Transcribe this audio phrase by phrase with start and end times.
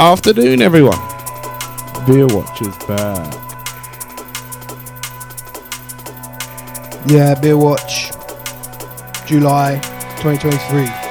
[0.00, 0.98] afternoon, everyone.
[2.06, 3.34] Beer Watch is back.
[7.06, 8.10] Yeah, Beer Watch,
[9.26, 9.78] July
[10.22, 11.09] 2023.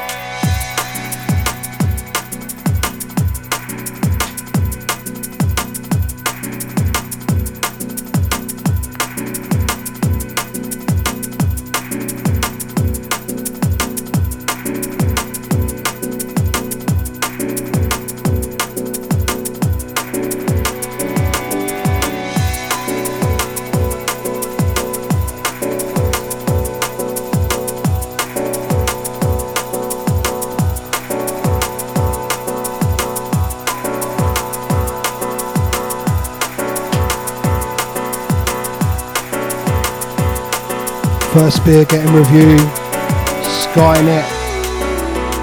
[41.40, 42.58] First beer getting review,
[43.64, 44.28] Skynet,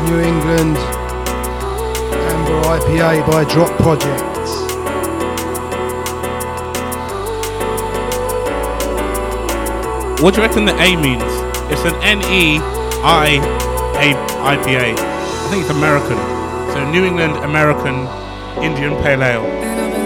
[0.05, 0.77] New England,
[2.28, 4.50] Amber IPA by Drop Projects.
[10.22, 11.22] What do you reckon the A means?
[11.72, 12.58] It's an N E
[13.03, 13.41] I
[13.97, 14.12] A
[14.44, 14.92] I P A.
[14.92, 16.19] I think it's American.
[16.75, 18.06] So New England American
[18.62, 20.06] Indian Pale Ale.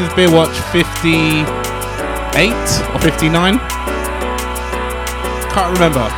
[0.00, 1.44] Is Beer Watch 58
[2.94, 3.58] or 59.
[5.50, 6.08] Can't remember.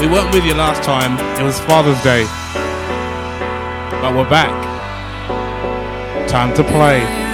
[0.00, 1.18] We weren't with you last time.
[1.38, 2.24] It was Father's Day.
[4.00, 4.50] But we're back.
[6.28, 7.29] Time to play.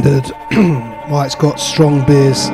[0.00, 0.32] Standard.
[1.26, 2.48] it's got strong beers.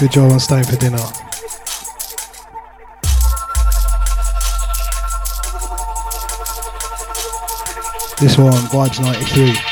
[0.00, 0.98] Good job on staying for dinner.
[8.18, 9.69] This one, Vibes 93.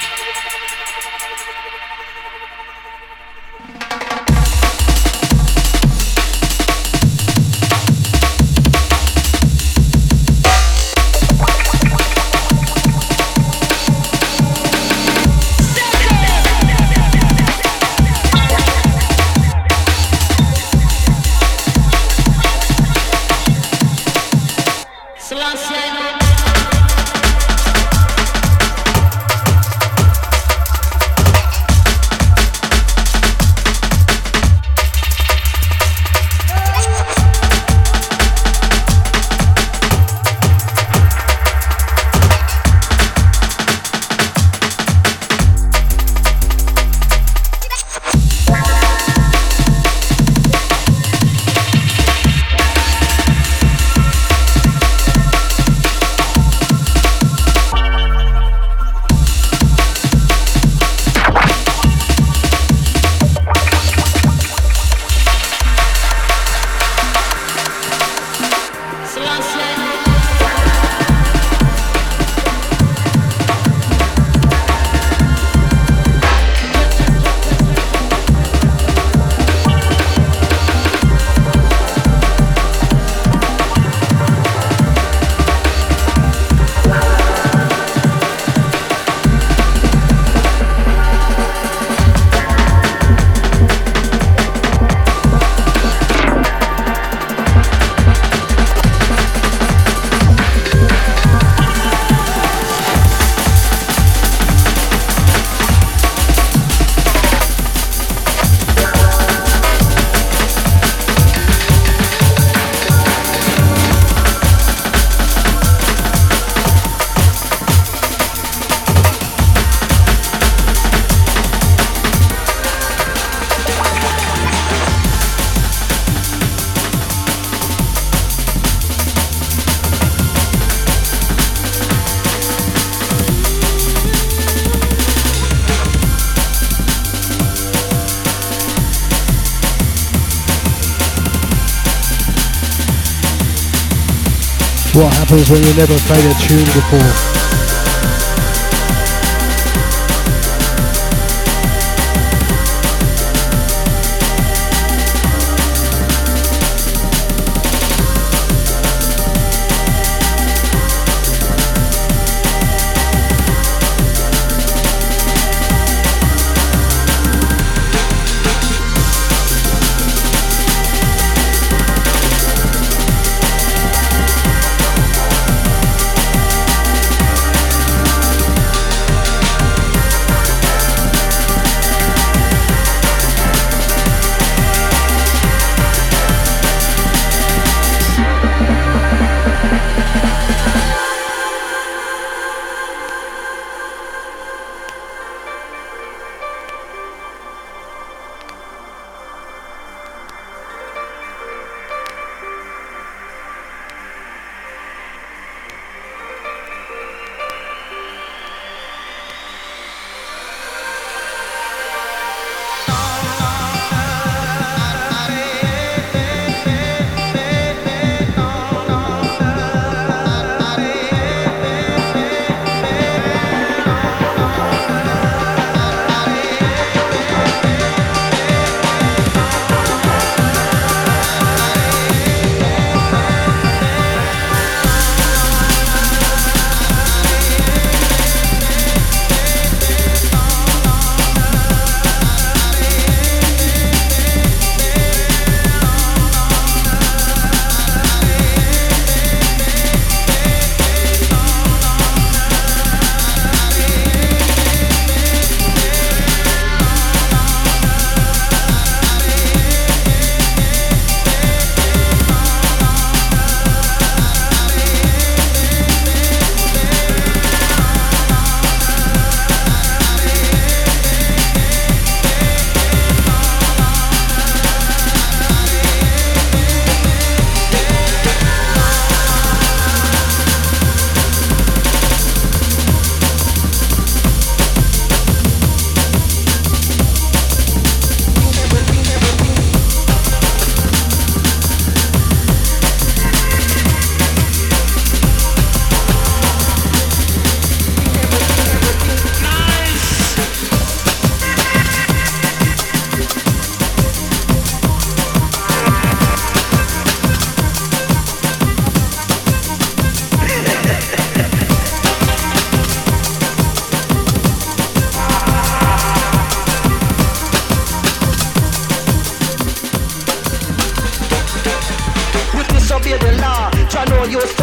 [145.29, 147.48] Happens when you never played a tune before.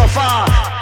[0.08, 0.75] far.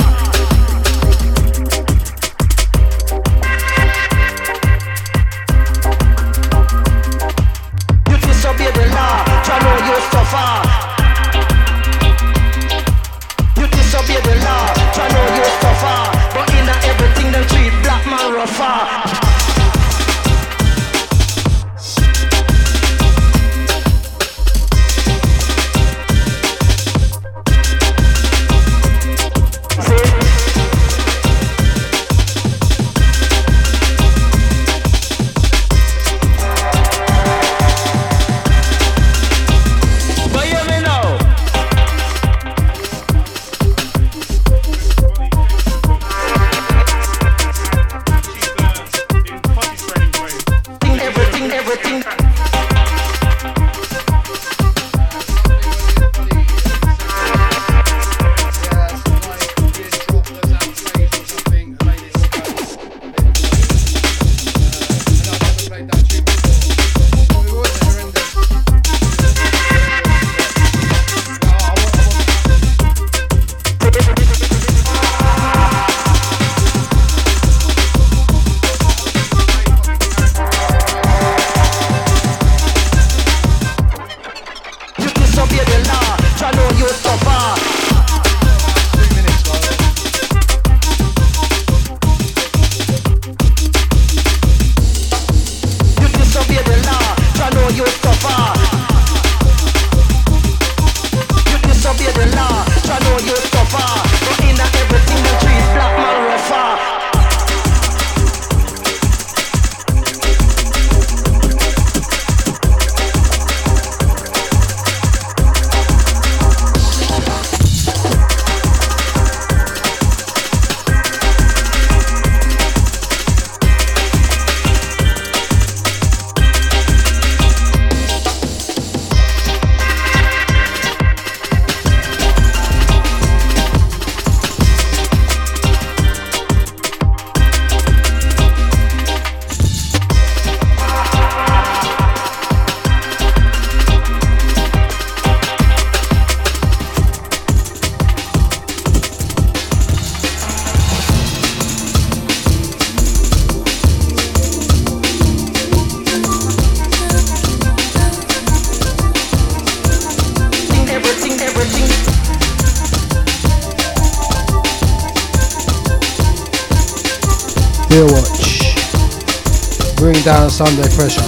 [170.65, 171.21] Sunday pressure.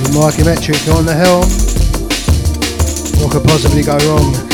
[0.00, 1.42] With Mikey Metric on the helm.
[3.20, 4.49] What could possibly go wrong?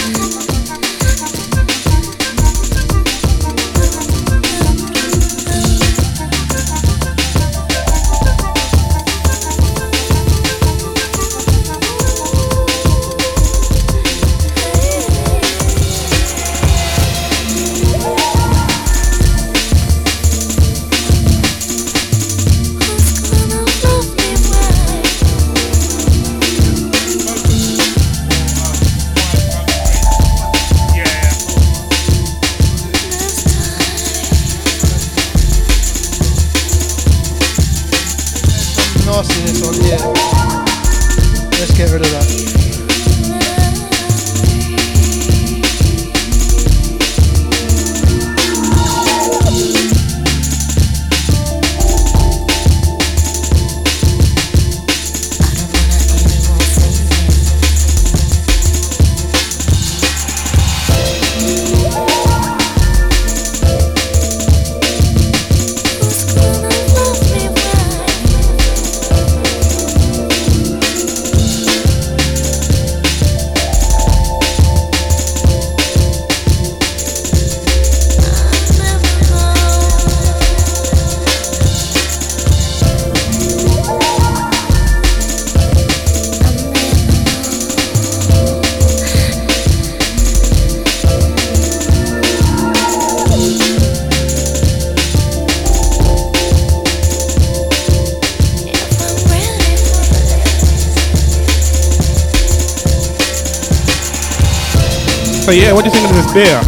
[105.46, 106.58] So yeah, what do you think of this beer?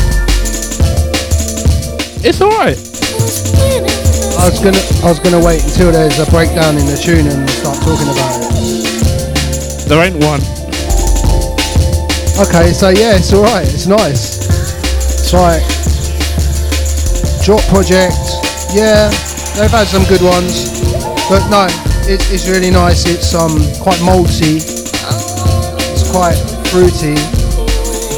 [2.22, 2.78] It's alright.
[4.38, 7.42] I was gonna I was gonna wait until there's a breakdown in the tune and
[7.50, 8.46] start talking about it.
[9.90, 10.38] There ain't one.
[12.38, 14.46] Okay, so yeah, it's alright, it's nice.
[14.46, 15.66] It's like
[17.42, 18.14] Drop Project,
[18.78, 19.10] yeah,
[19.58, 20.86] they've had some good ones.
[21.26, 21.66] But no,
[22.06, 26.38] it, it's really nice, it's um quite malty, it's quite
[26.70, 27.18] fruity,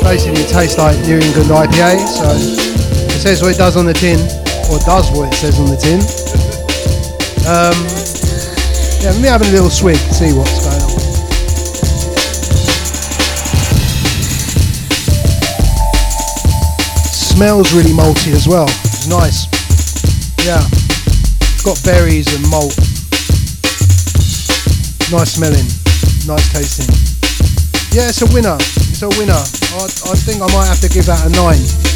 [0.02, 1.99] Basically, tastes like New England IPA.
[2.07, 4.19] So it says what it does on the tin,
[4.71, 6.00] or does what it says on the tin.
[7.47, 7.76] Um,
[9.02, 10.90] yeah, let me have a little swig, see what's going on.
[17.40, 18.69] smells really malty as well.
[18.69, 19.49] It's nice.
[20.45, 20.60] Yeah.
[21.65, 22.76] Got berries and malt.
[25.10, 25.65] Nice smelling.
[26.28, 26.93] Nice tasting.
[27.97, 28.56] Yeah, it's a winner.
[28.60, 29.60] It's a winner.
[29.80, 31.90] I, I think I might have to give that a 9.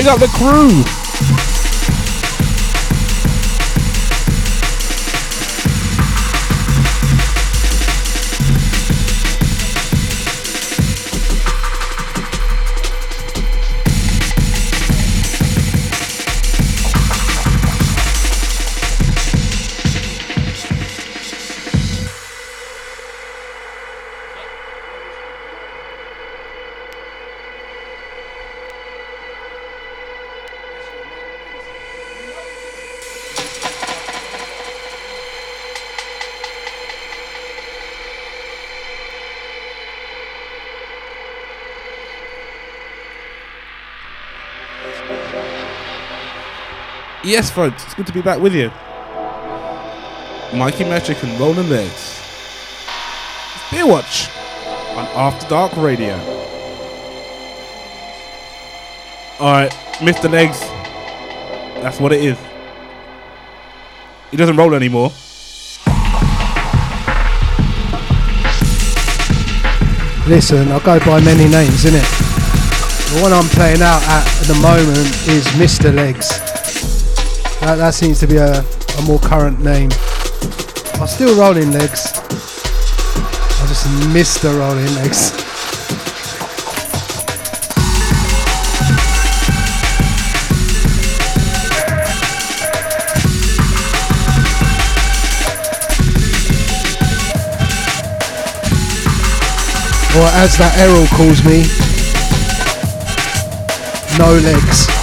[0.00, 0.99] Big up the crew.
[47.30, 48.72] Yes, folks, it's good to be back with you.
[50.52, 52.20] Mikey Metric and Rolling Legs.
[53.54, 54.28] It's Beer Watch
[54.96, 56.16] on After Dark Radio.
[59.38, 60.28] Alright, Mr.
[60.28, 60.58] Legs.
[61.80, 62.36] That's what it is.
[64.32, 65.12] He doesn't roll anymore.
[70.26, 73.14] Listen, I go by many names, innit?
[73.14, 75.94] The one I'm playing out at the moment is Mr.
[75.94, 76.49] Legs.
[77.60, 79.90] That, that seems to be a, a more current name.
[80.94, 82.10] I'm still rolling legs.
[83.60, 85.32] I just missed the Rolling Legs.
[100.16, 101.64] Or as that Errol calls me,
[104.18, 104.99] no legs.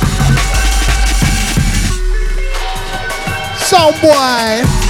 [3.69, 4.86] Some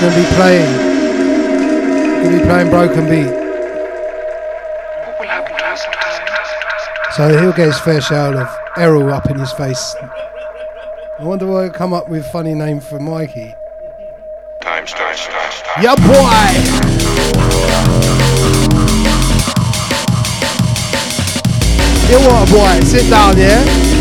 [0.00, 0.76] going to be playing.
[2.22, 3.40] Going to be playing Broken Beat.
[7.14, 9.94] So he'll get his fair share of Errol up in his face.
[11.18, 13.54] I wonder why I come up with a funny name for Mikey.
[14.62, 15.28] Time starts.
[15.82, 16.40] Yeah, boy!
[22.08, 22.80] You what, boy?
[22.86, 23.99] Sit down, yeah?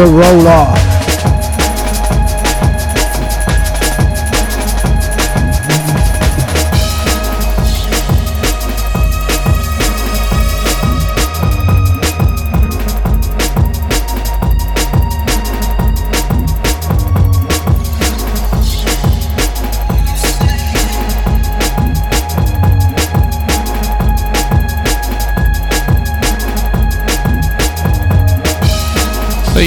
[0.00, 0.89] The roll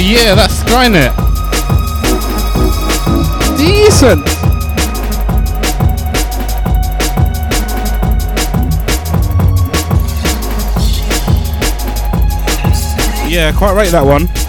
[0.00, 1.14] yeah, that's Skynet.
[3.56, 4.26] Decent.
[13.30, 14.43] Yeah, quite right that one.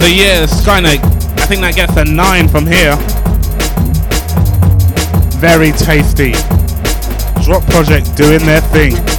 [0.00, 1.04] So yeah, Skynet,
[1.38, 2.96] I think that gets a 9 from here.
[5.38, 6.32] Very tasty.
[7.44, 9.09] Drop Project doing their thing.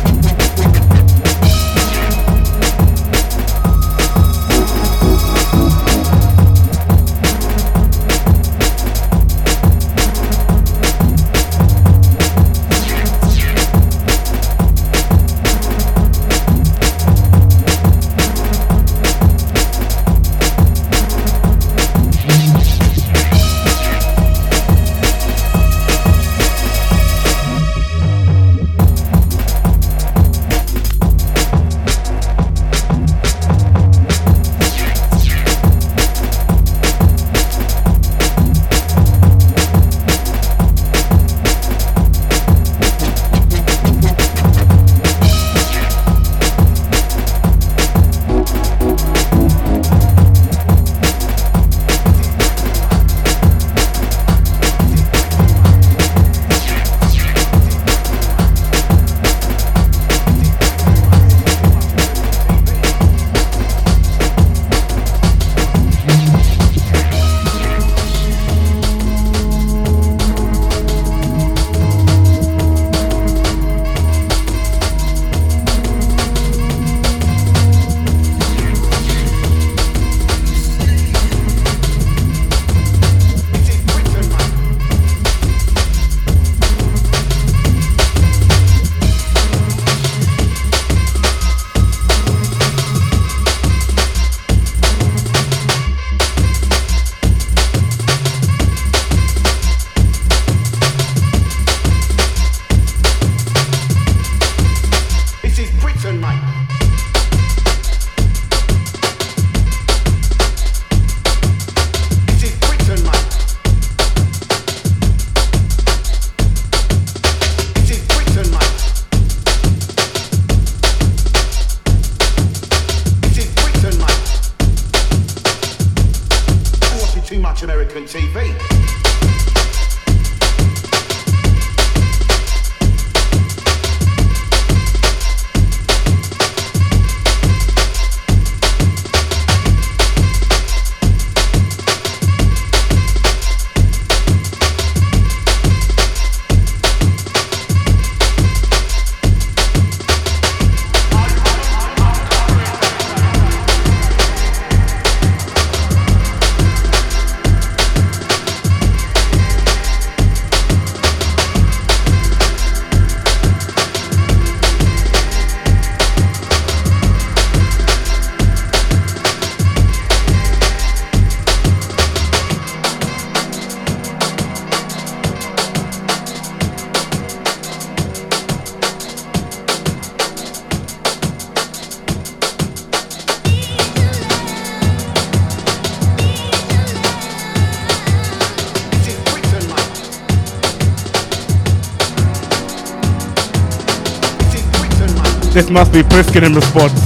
[195.72, 197.00] Must be Briskin in response.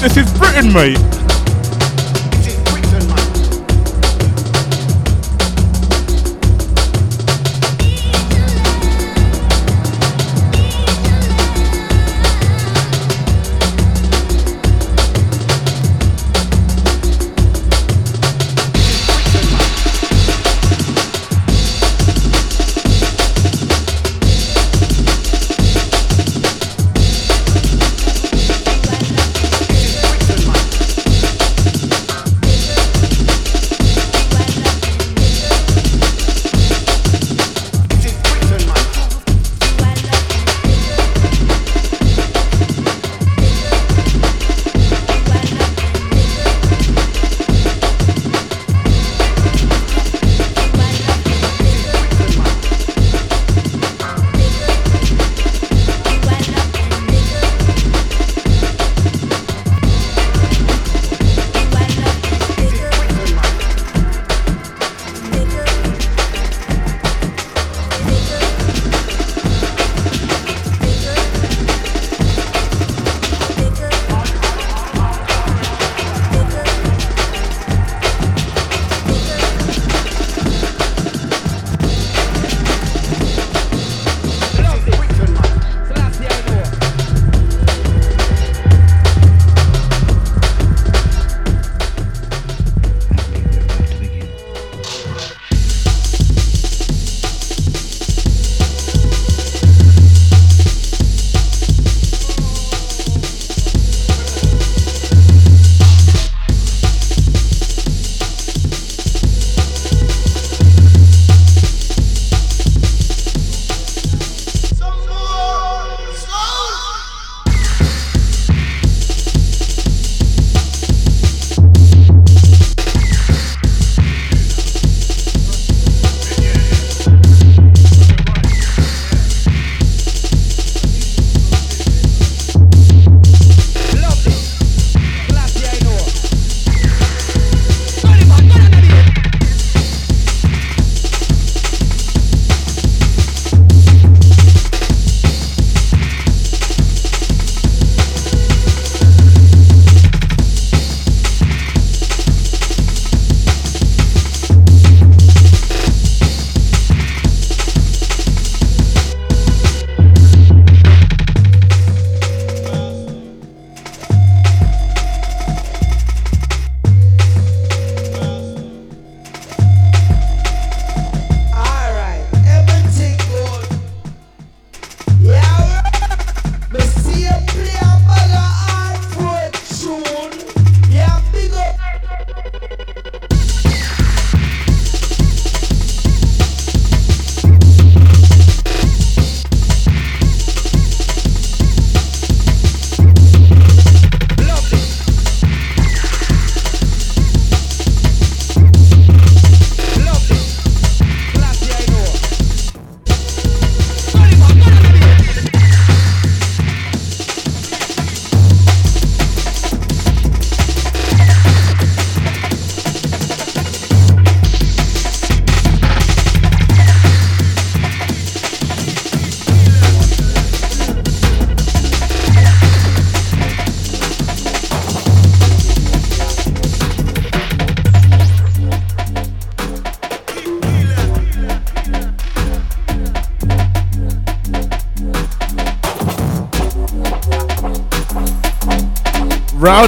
[0.00, 1.15] This is Britain, mate.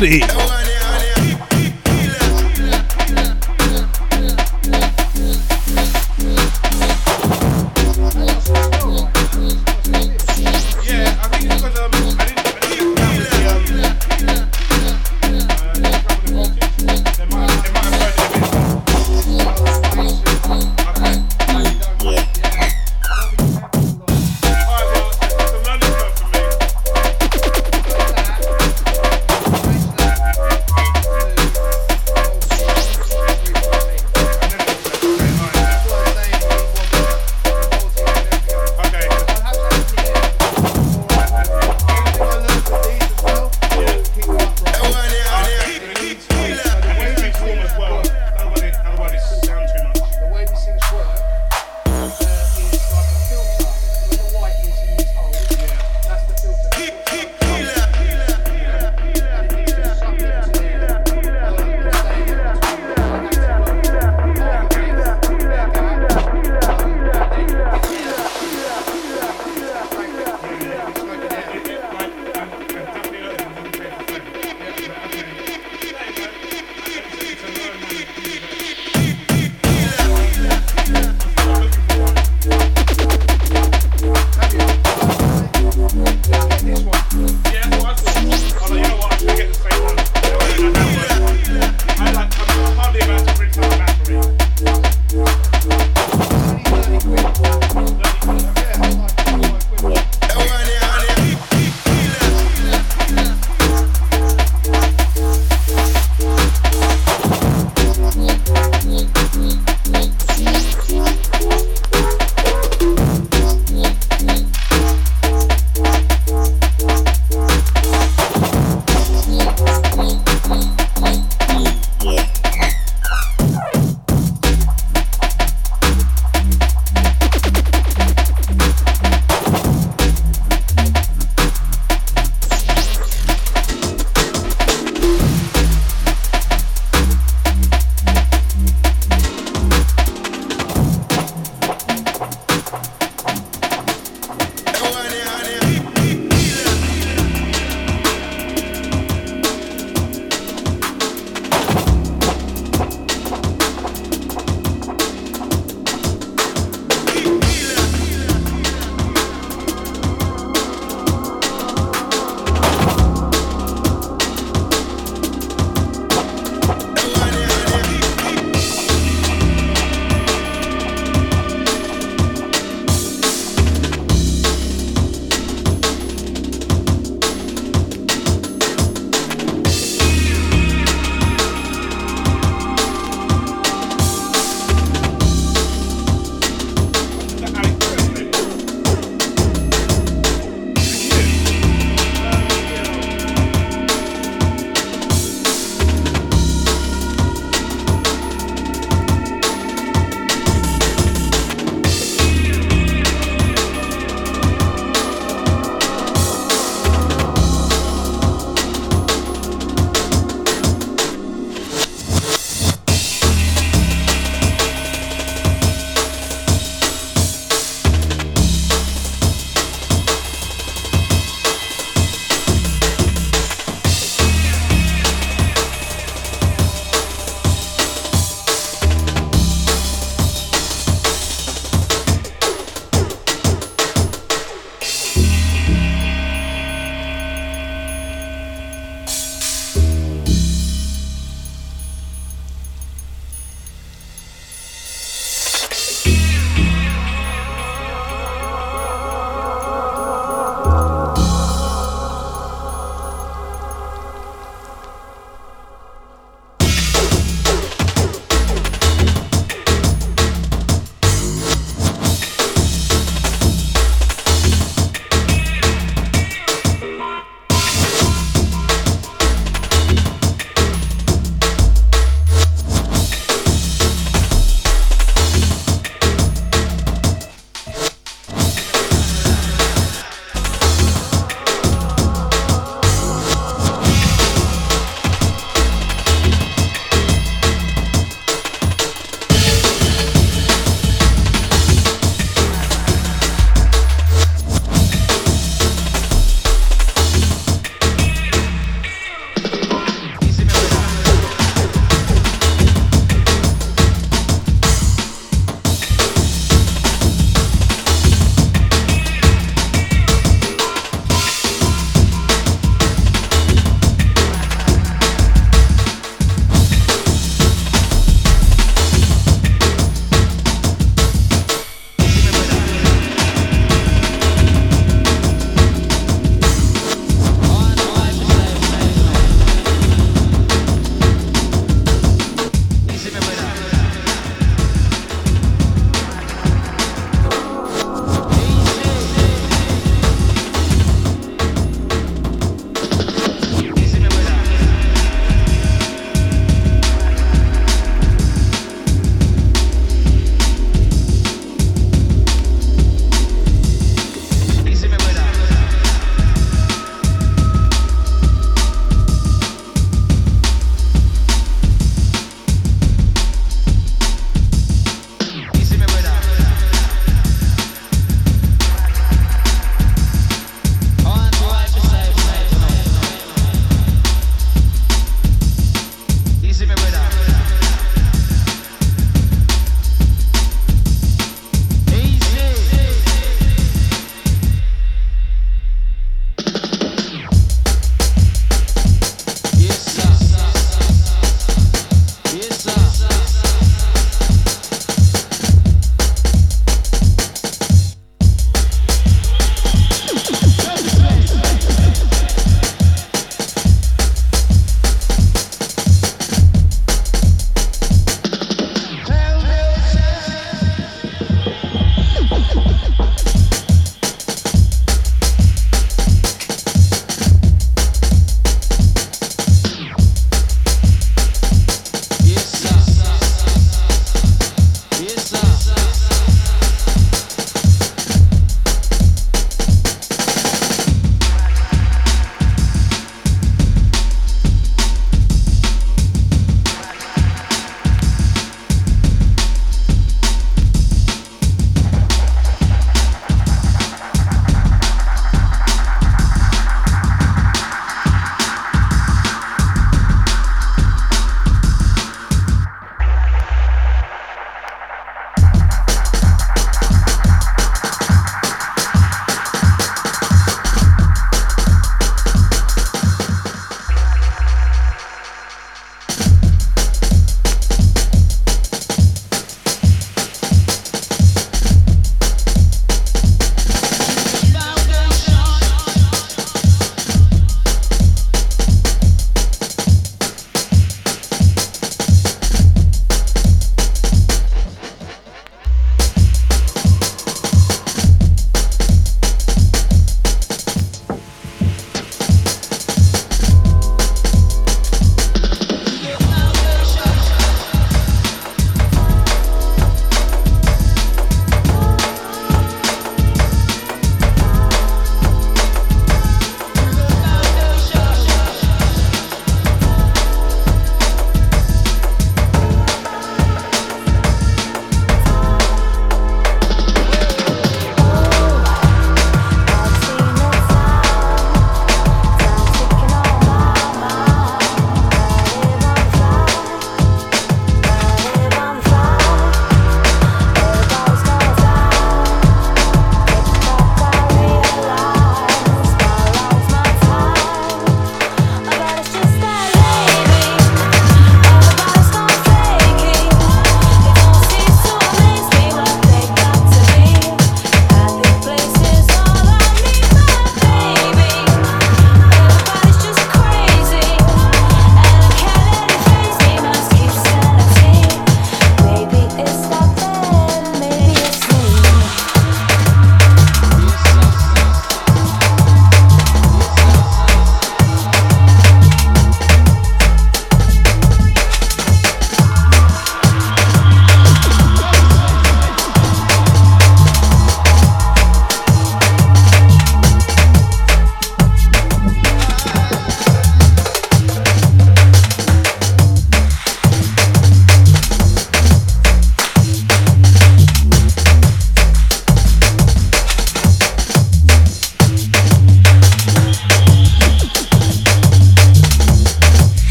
[0.00, 0.47] Rowdy.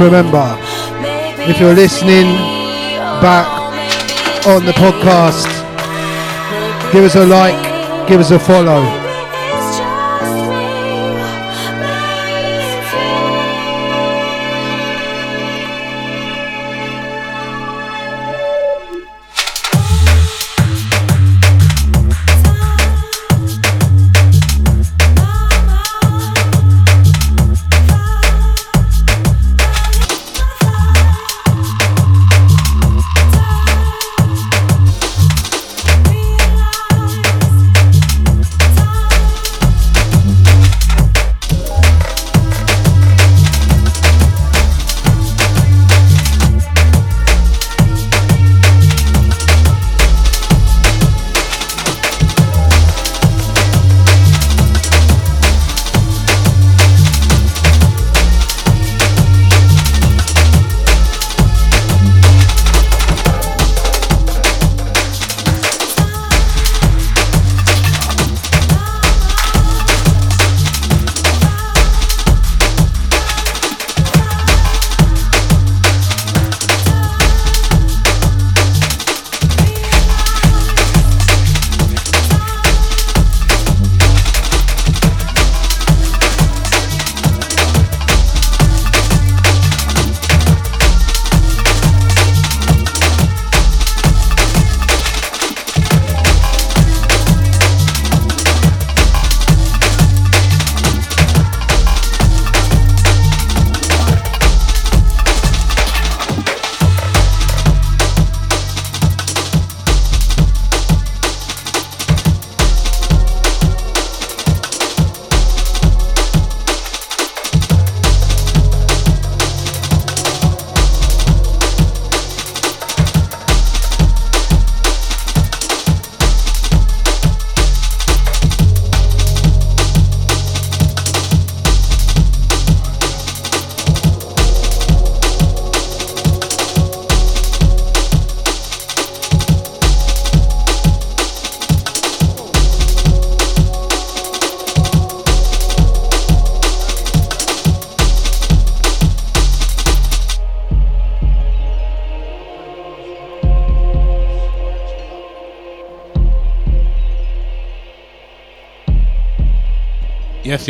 [0.00, 0.56] Remember,
[1.46, 2.24] if you're listening
[3.20, 3.46] back
[4.46, 5.46] on the podcast,
[6.90, 8.99] give us a like, give us a follow.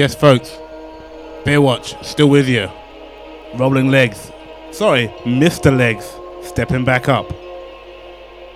[0.00, 0.56] Yes, folks.
[1.44, 2.70] Beerwatch, still with you.
[3.56, 4.32] Rolling legs.
[4.70, 5.76] Sorry, Mr.
[5.76, 6.10] Legs.
[6.42, 7.30] Stepping back up.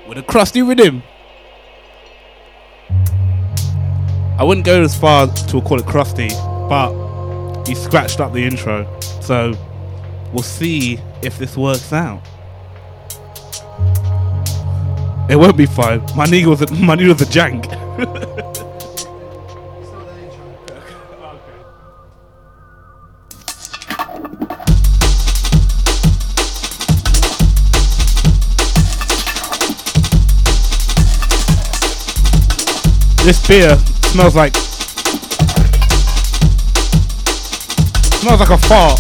[0.09, 1.03] With a crusty rhythm.
[4.39, 6.29] I wouldn't go as far to call it crusty,
[6.71, 8.89] but he scratched up the intro.
[9.21, 9.53] So
[10.33, 12.23] we'll see if this works out.
[15.29, 16.03] It won't be fine.
[16.17, 17.74] My needle's a, my needle's a jank.
[33.49, 33.77] Beer
[34.09, 34.55] smells like
[38.17, 38.99] smells like a fart.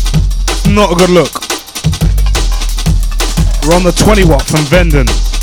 [0.68, 1.32] Not a good look.
[3.64, 5.33] We're on the 20 watt from Venden.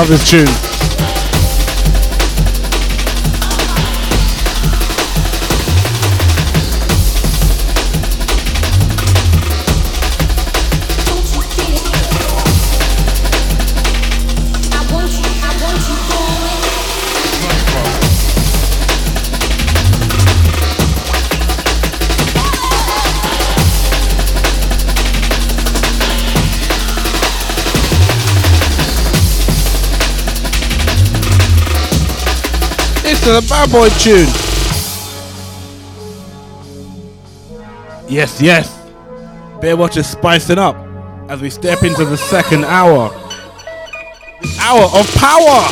[0.00, 0.79] Love this tune.
[33.30, 34.26] Is a bad boy tune.
[38.08, 38.76] Yes, yes.
[39.60, 40.74] Beerwatch is spicing up
[41.28, 43.08] as we step into the second hour.
[44.42, 45.62] The hour of power.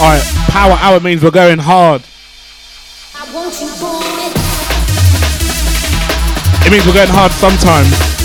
[0.00, 2.02] Alright, power hour means we're going hard.
[6.64, 8.19] It means we're going hard sometimes.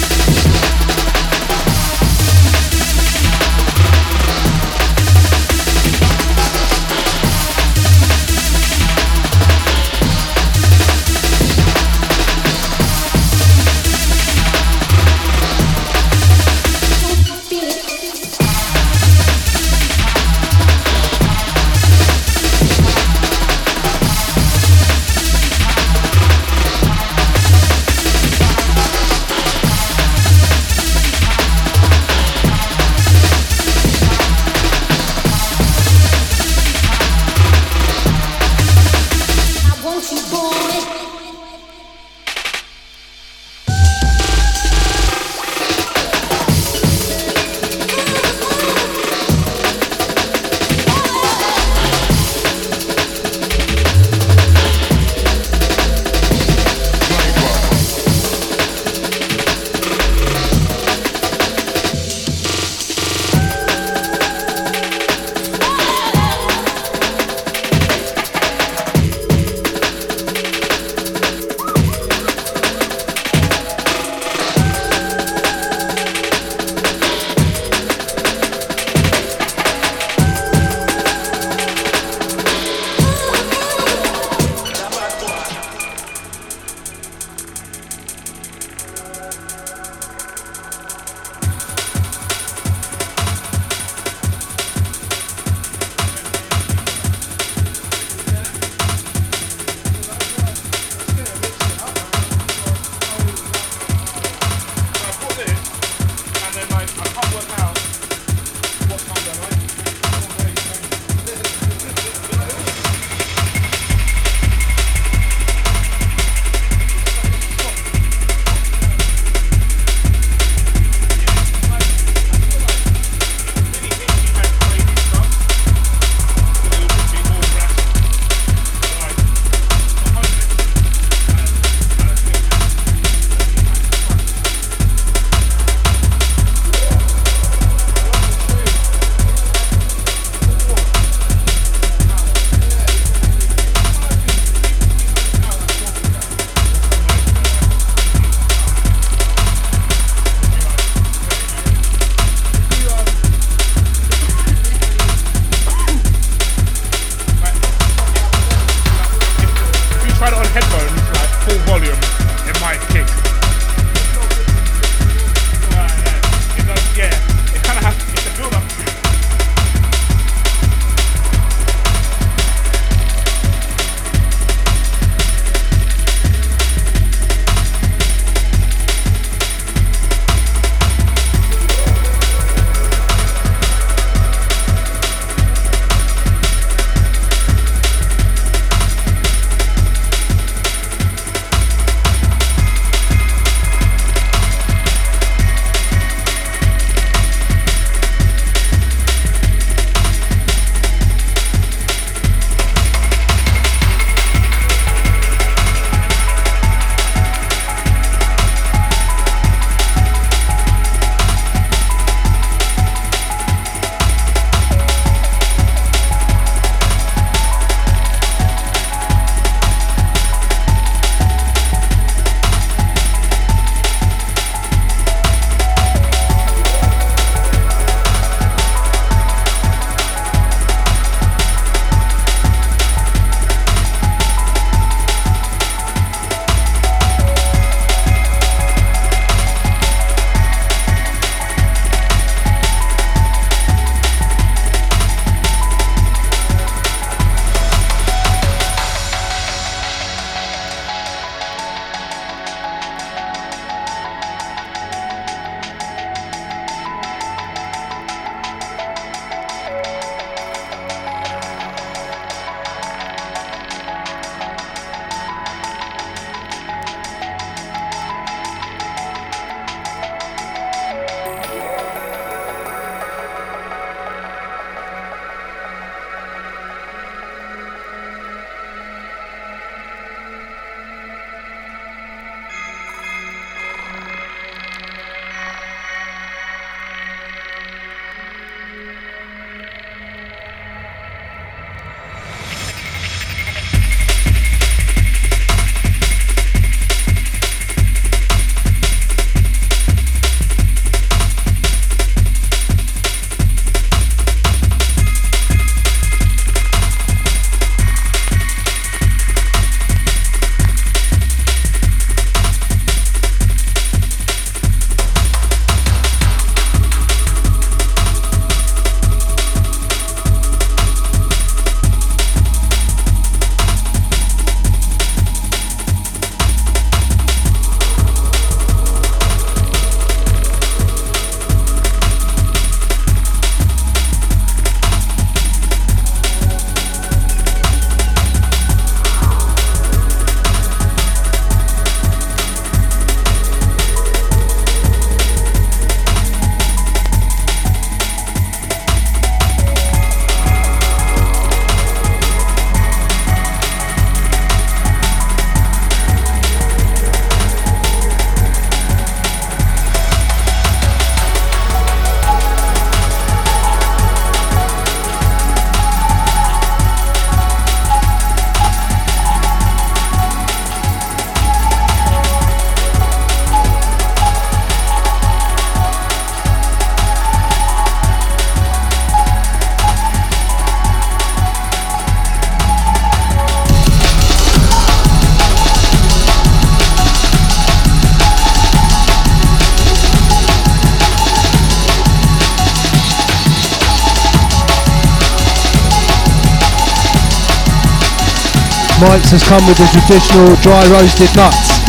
[399.15, 401.79] Has come with the traditional dry roasted nuts,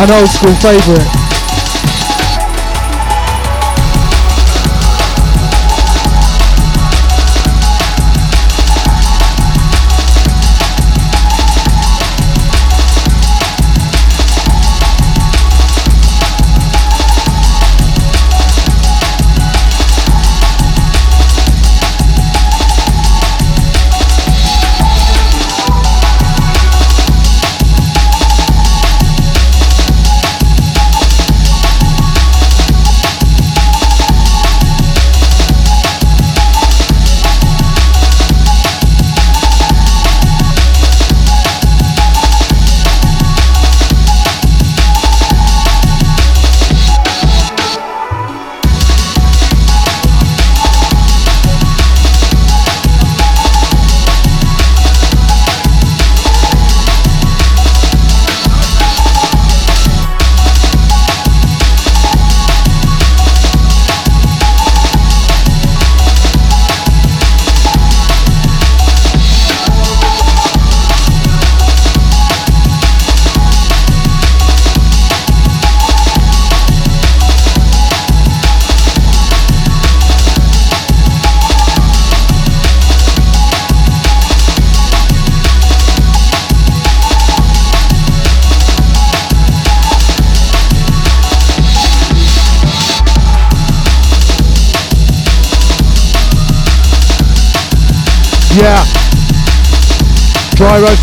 [0.00, 1.23] an old school favourite.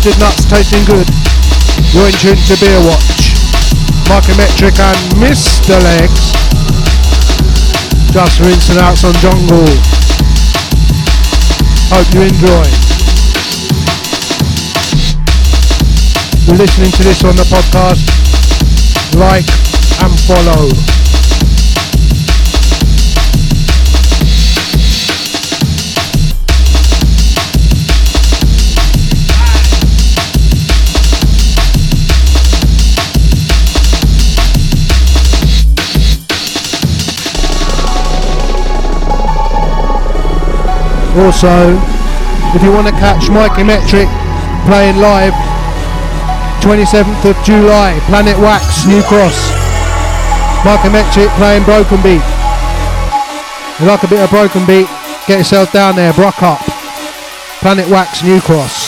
[0.02, 1.06] Roasted nuts tasting good.
[1.94, 3.38] You're in tune to Beerwatch.
[4.10, 5.78] Markometric and Mr.
[5.78, 6.32] Legs.
[8.10, 9.62] Just rinsing out some jungle.
[11.94, 12.66] Hope you enjoy.
[16.48, 18.02] You're listening to this on the podcast.
[19.14, 19.46] Like
[20.02, 21.01] and follow.
[41.16, 41.76] Also,
[42.56, 44.08] if you want to catch Mikey Metric
[44.64, 45.34] playing live,
[46.64, 49.52] 27th of July, Planet Wax, New Cross.
[50.64, 52.24] Mikey Metric playing Broken Beat.
[53.80, 54.86] You like a bit of Broken Beat?
[55.26, 56.60] Get yourself down there, Brock up.
[57.60, 58.81] Planet Wax, New Cross.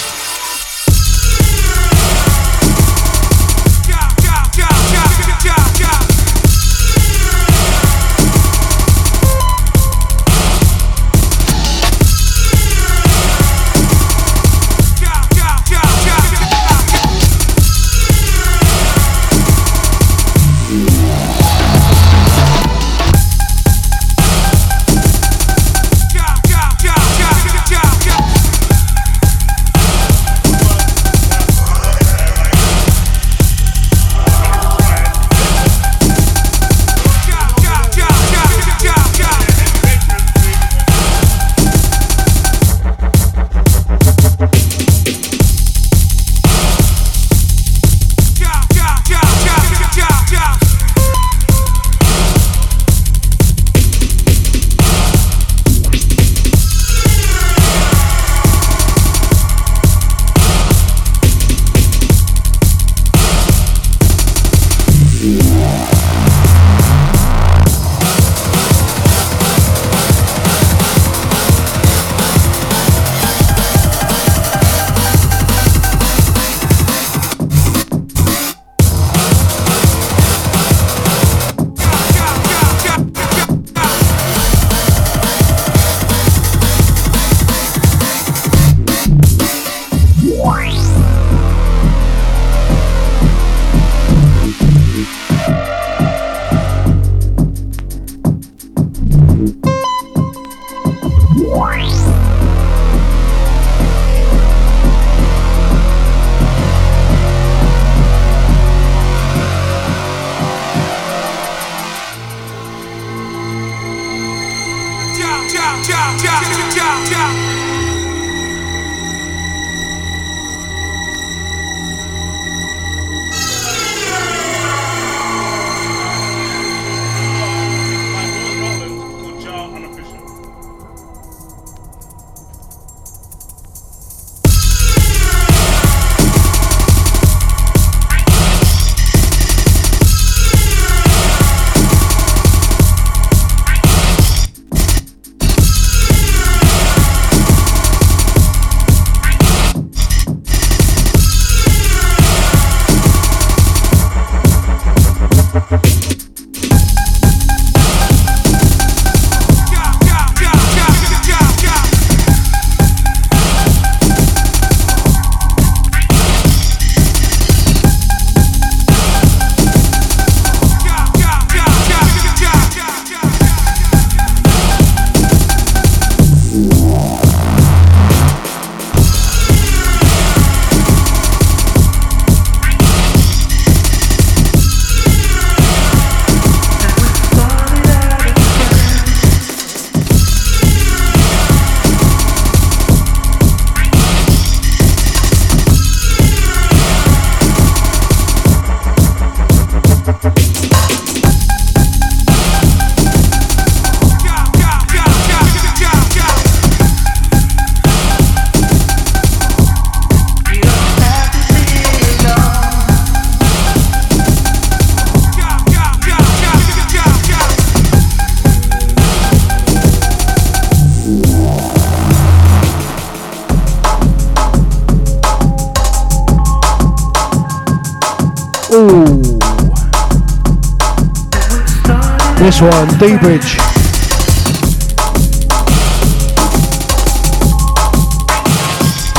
[232.54, 233.58] This one, dBridge.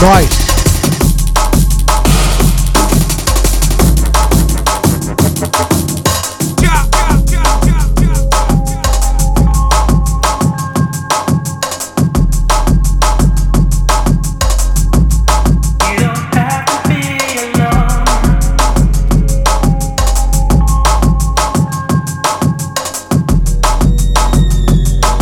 [0.02, 0.45] Nice.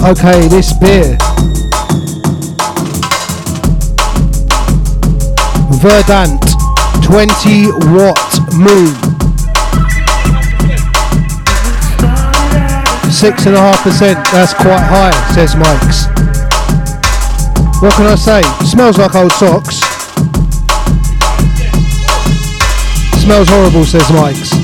[0.05, 1.17] Okay, this beer.
[5.79, 6.43] Verdant
[7.01, 8.19] 20 watt
[8.51, 8.93] moon.
[13.09, 16.07] Six and a half percent, that's quite high, says Mike's.
[17.81, 18.41] What can I say?
[18.65, 19.79] Smells like old socks.
[23.23, 24.62] Smells horrible, says Mike's.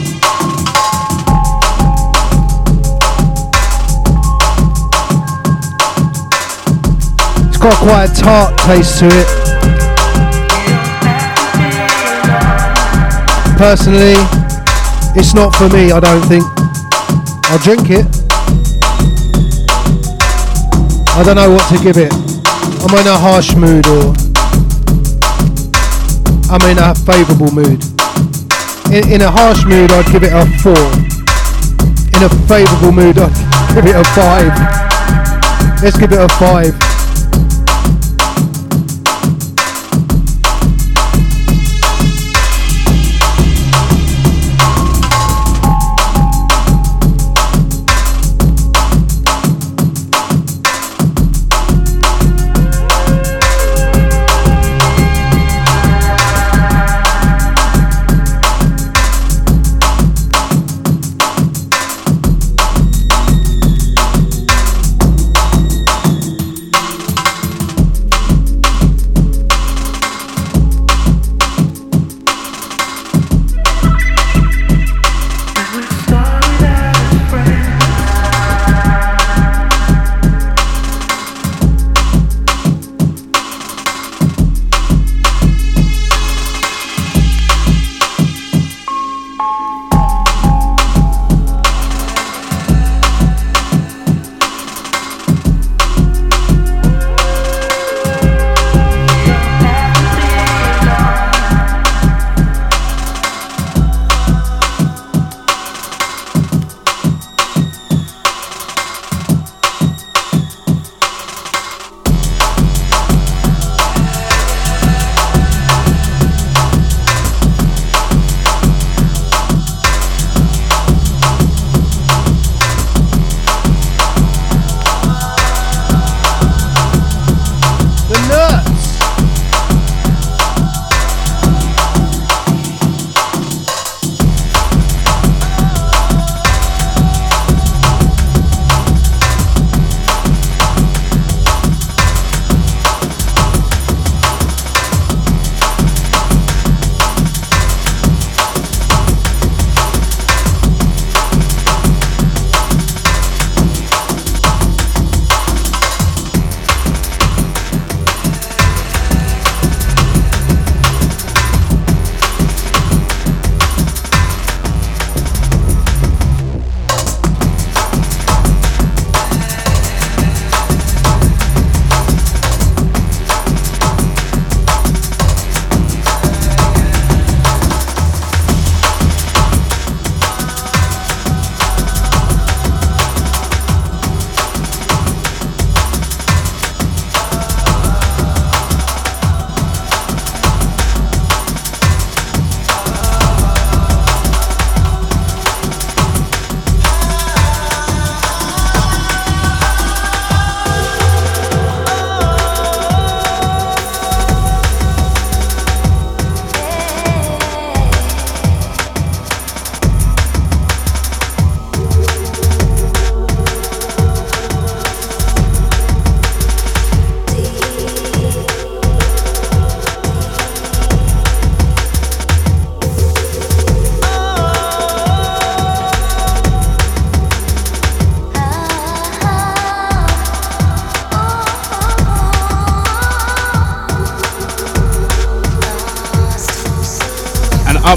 [7.60, 9.28] Got quite a tart taste to it.
[13.57, 14.16] Personally,
[15.20, 16.45] it's not for me, I don't think.
[17.51, 18.05] I'll drink it.
[21.12, 22.14] I don't know what to give it.
[22.80, 24.16] I'm in a harsh mood or
[26.49, 27.84] I'm in a favourable mood.
[28.93, 30.80] In, in a harsh mood, I'd give it a four.
[32.16, 35.84] In a favourable mood, I'd give it a five.
[35.84, 36.88] Let's give it a five.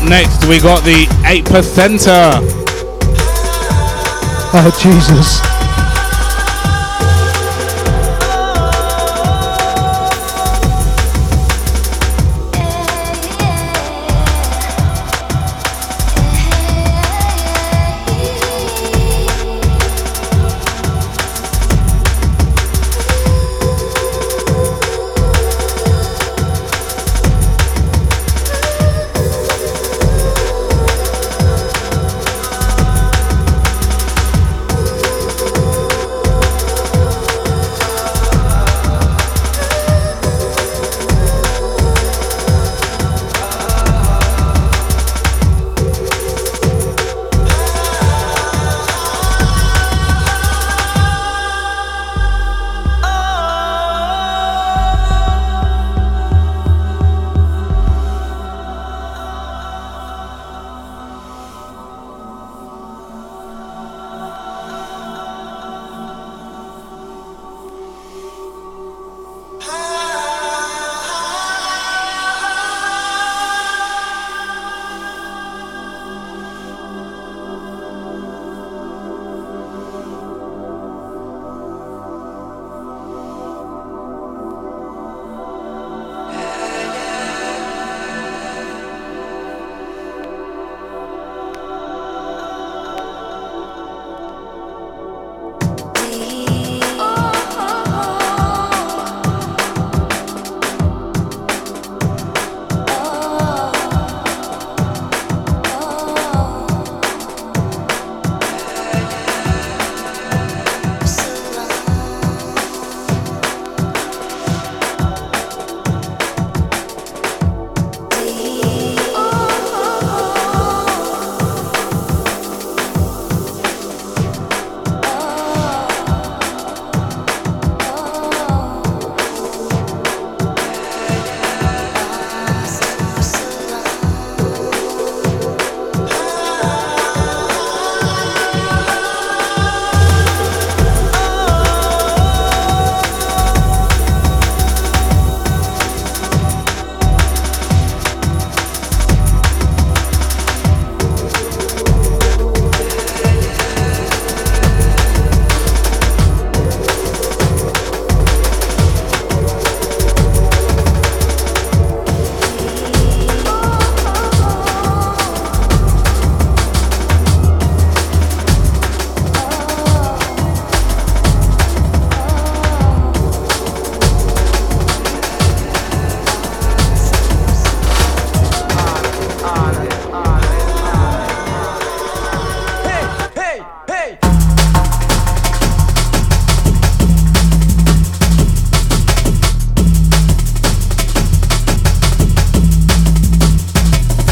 [0.02, 2.40] Up next, we got the 8 percenter.
[4.54, 5.51] Oh, Jesus.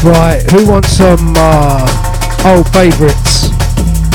[0.03, 3.51] Right, who wants some uh, old favourites?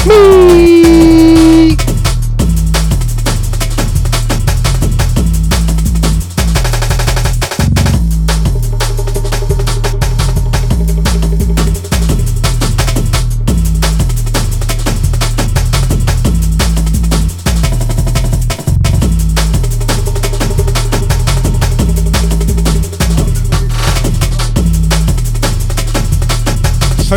[0.04, 1.25] Me!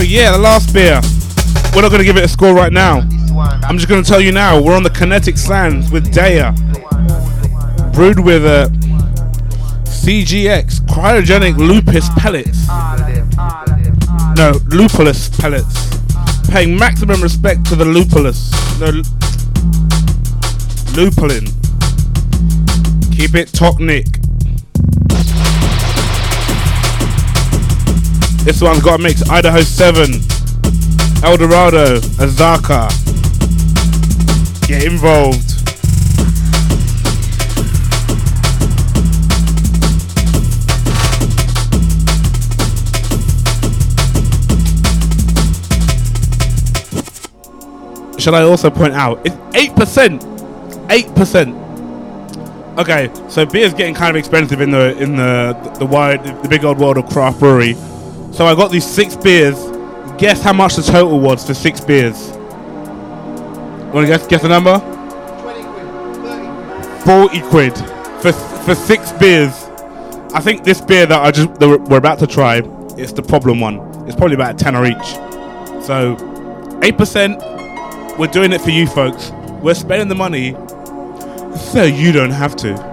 [0.10, 1.00] Yeah, the last beer.
[1.76, 3.08] We're not gonna give it a score right now.
[3.64, 4.60] I'm just gonna tell you now.
[4.60, 6.56] We're on the Kinetic Sands with Daya,
[7.94, 12.68] brewed with uh, a CGX cryogenic lupus pellets.
[14.36, 16.50] No, lupulus pellets.
[16.50, 18.52] Paying maximum respect to the lupulus.
[18.80, 19.04] No,
[20.96, 21.46] lupulin.
[23.16, 24.19] Keep it Nick.
[28.50, 30.06] This one's got a mix Idaho 7,
[31.24, 32.90] El Dorado, Azacca.
[34.68, 35.38] Get involved.
[48.20, 50.26] Should I also point out it's eight percent,
[50.90, 51.56] eight percent.
[52.80, 56.66] Okay, so beer's getting kind of expensive in the in the the wide the big
[56.66, 57.76] old world of craft brewery.
[58.40, 59.58] So I got these six beers.
[60.18, 62.30] Guess how much the total was for six beers?
[63.92, 64.26] Want to guess?
[64.28, 64.80] Guess the number?
[65.42, 67.04] Twenty quid.
[67.04, 67.78] Forty quid
[68.22, 69.66] for for six beers.
[70.34, 72.62] I think this beer that I just that we're about to try,
[72.98, 73.80] it's the problem one.
[74.08, 75.84] It's probably about a tenner each.
[75.84, 76.16] So
[76.82, 77.44] eight percent,
[78.18, 79.32] We're doing it for you folks.
[79.62, 80.54] We're spending the money
[81.58, 82.89] so you don't have to.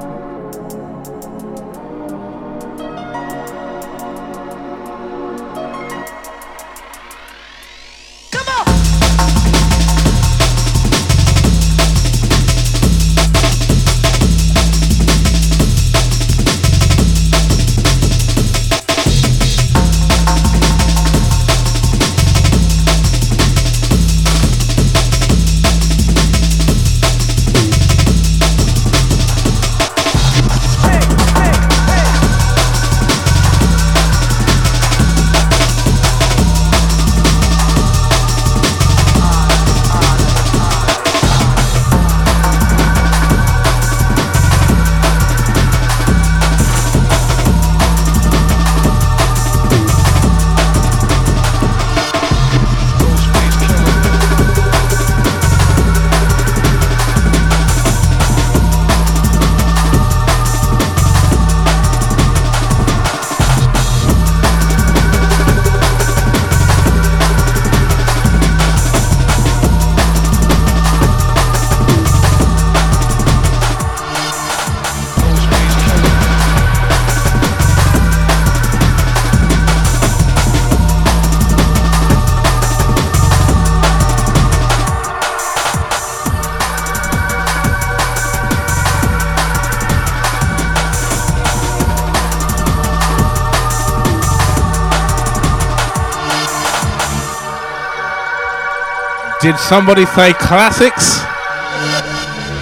[99.42, 101.20] Did somebody say classics?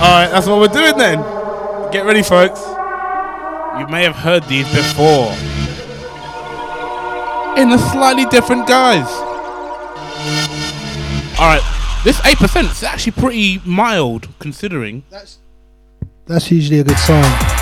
[0.00, 1.20] Alright, that's what we're doing then.
[1.92, 2.60] Get ready, folks.
[3.78, 5.32] You may have heard these before.
[7.56, 9.08] In a slightly different guise.
[11.38, 11.62] Alright,
[12.02, 15.04] this 8% is actually pretty mild considering.
[15.10, 15.38] That's
[16.26, 17.53] that's usually a good sign.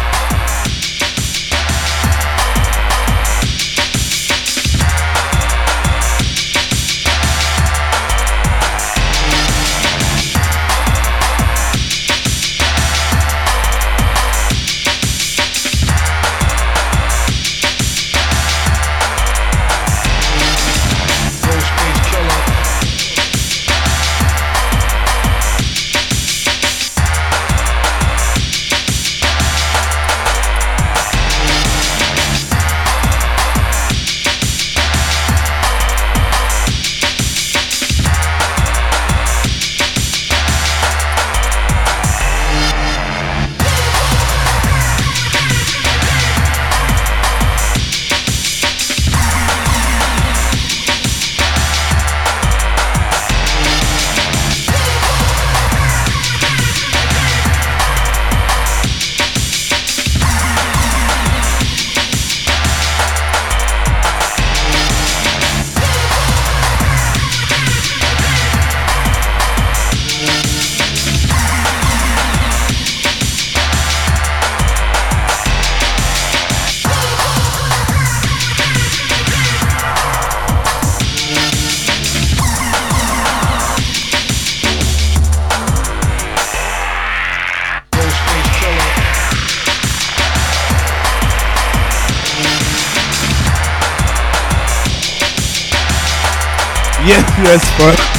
[97.79, 98.13] Yes.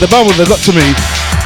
[0.00, 1.41] The bubble they got to me.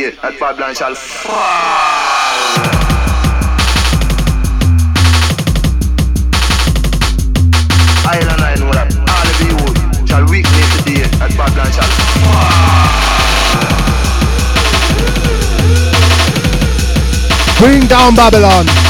[0.00, 1.34] 48 at Babylon shall fall.
[8.06, 9.56] Island I know that all of you
[10.06, 12.48] shall weakness today at Babylon shall fall.
[17.58, 18.89] Bring down Babylon.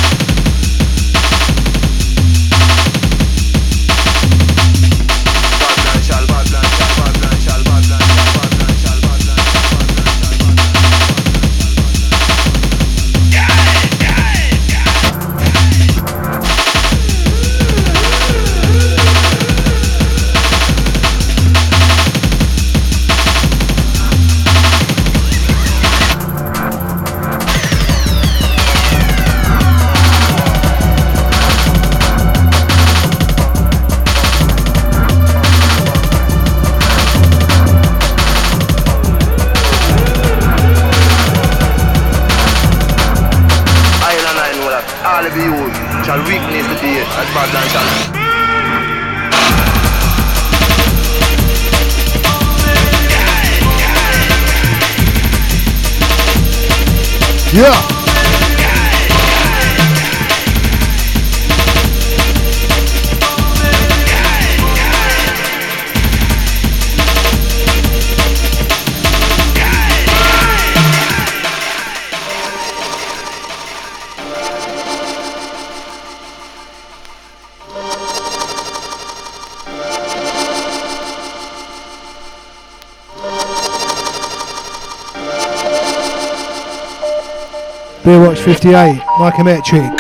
[88.45, 89.93] 58, Mikey Metric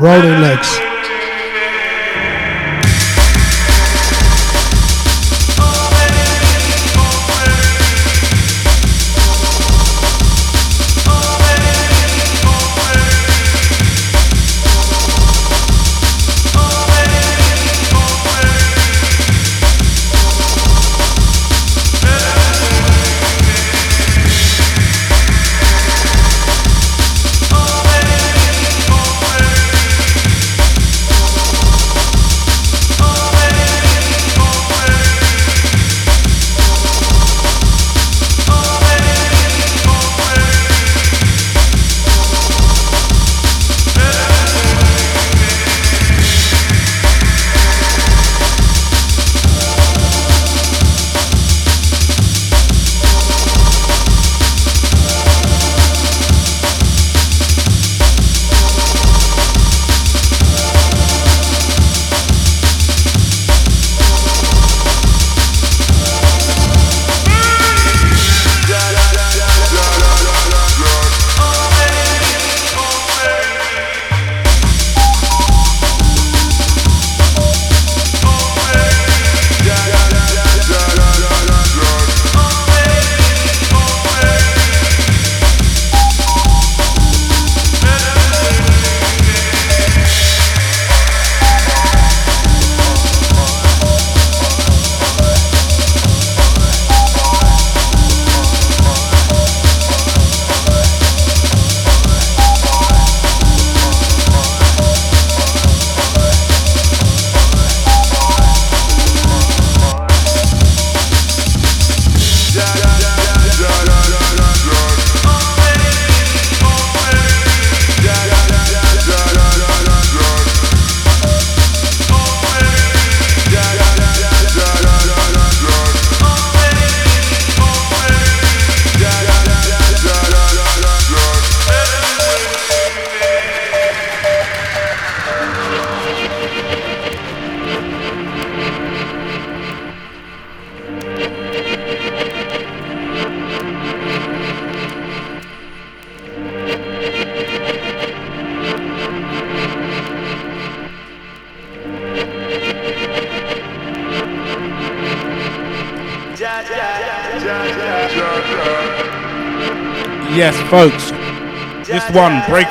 [0.00, 0.85] Rolling Legs.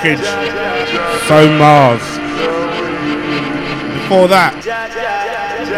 [0.01, 0.25] Breakage,
[1.27, 2.03] So Mars.
[4.03, 4.51] Before that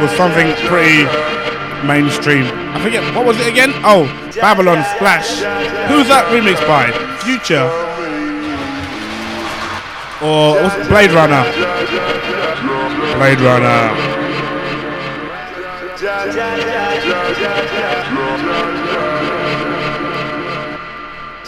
[0.01, 1.05] was something pretty
[1.85, 2.45] mainstream.
[2.73, 3.71] I forget, what was it again?
[3.85, 4.05] Oh,
[4.41, 5.29] Babylon Splash.
[5.89, 6.89] Who's that remix by?
[7.21, 7.69] Future.
[10.25, 10.57] Or?
[10.89, 11.45] Blade Runner.
[13.17, 14.17] Blade Runner.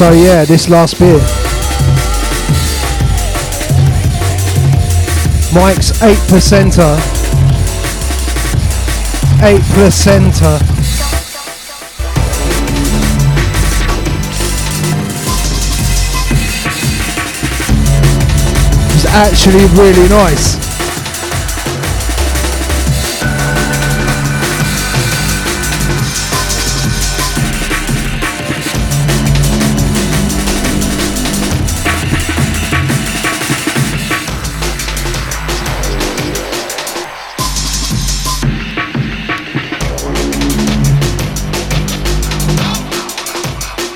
[0.00, 1.18] So yeah, this last beer.
[5.52, 6.96] Mike's 8 percenter.
[9.42, 10.58] 8 placenta.
[18.94, 20.69] It's actually really nice.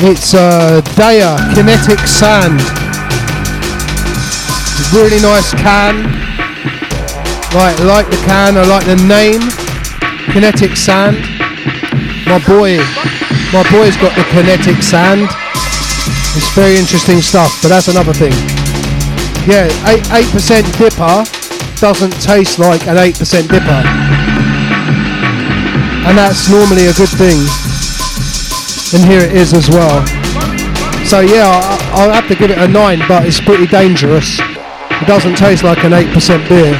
[0.06, 2.60] It's uh, Daya Kinetic Sand.
[4.92, 6.04] Really nice can.
[7.56, 9.40] Like, like the can, I like the name.
[10.28, 11.16] Kinetic Sand.
[12.28, 12.76] My boy,
[13.56, 15.24] my boy's got the Kinetic Sand.
[16.36, 18.36] It's very interesting stuff, but that's another thing.
[19.48, 21.24] Yeah, eight percent dipper
[21.80, 23.82] doesn't taste like an eight percent dipper,
[26.04, 27.63] and that's normally a good thing
[28.94, 30.06] and here it is as well.
[31.04, 34.38] So yeah, I'll have to give it a 9, but it's pretty dangerous.
[34.38, 36.72] It doesn't taste like an 8% beer.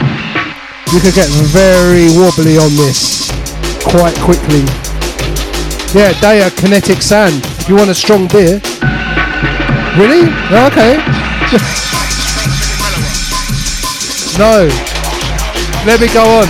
[0.95, 3.29] You could get very wobbly on this
[3.83, 4.63] quite quickly.
[5.93, 7.45] Yeah, Daya Kinetic Sand.
[7.61, 8.61] If you want a strong beer.
[9.99, 10.31] Really?
[10.51, 10.97] Oh, okay.
[14.39, 14.69] no.
[15.87, 16.47] Let me go on.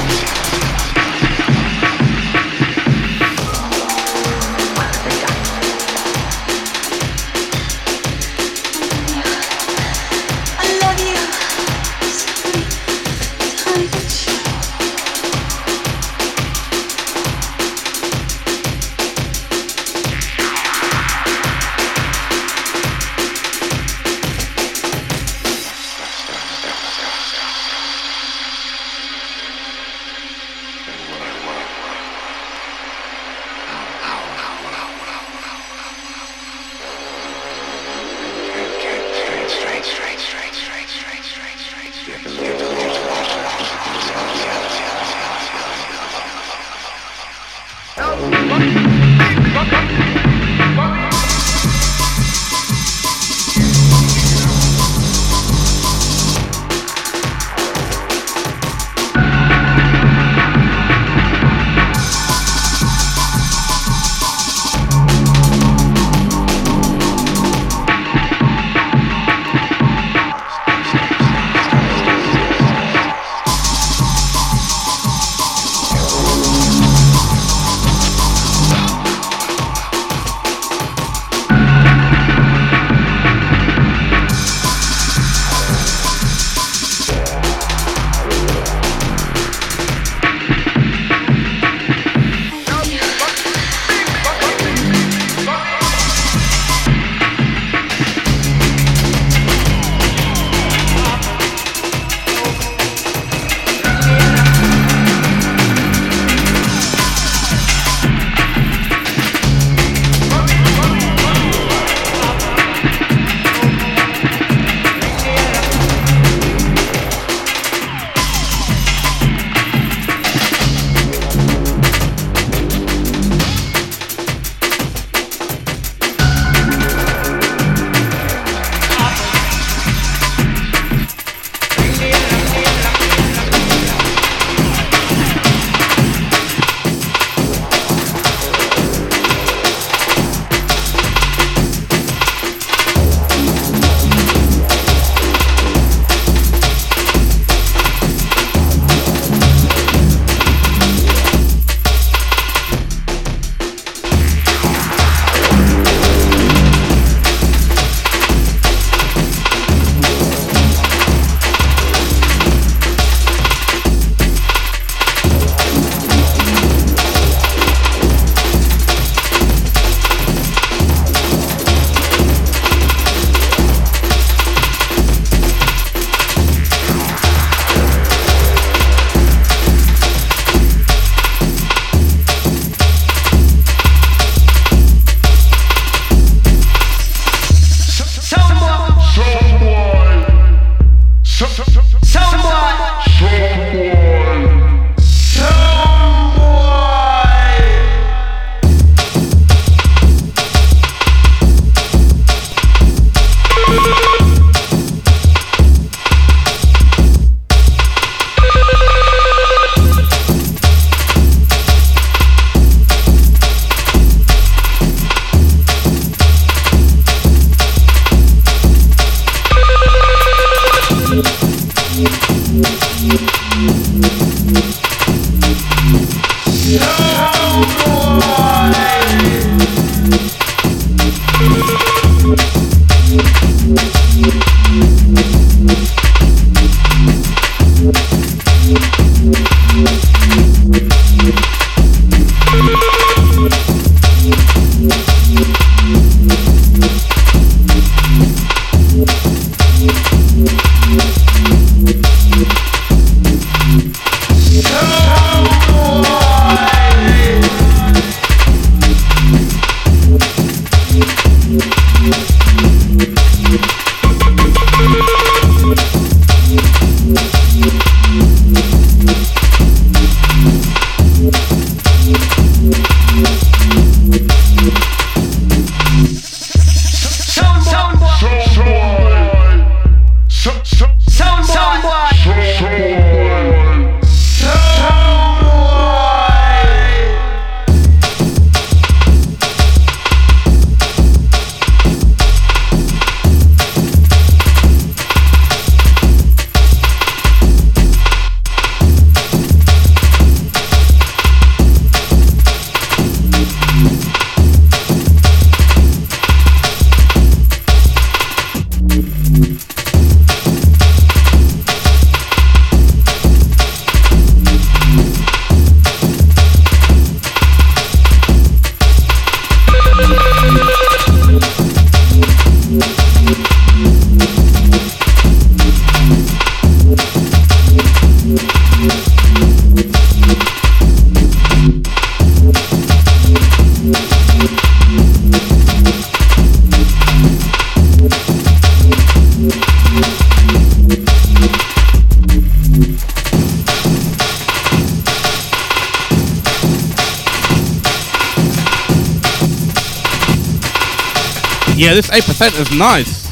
[351.95, 353.25] Yeah, this 8% is nice.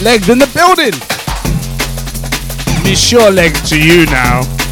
[0.00, 0.92] Legs in the building.
[2.84, 4.63] Me sure legs to you now.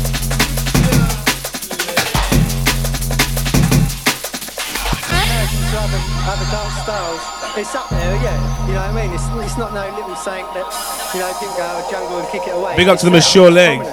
[12.76, 13.86] Big up to the mature legs.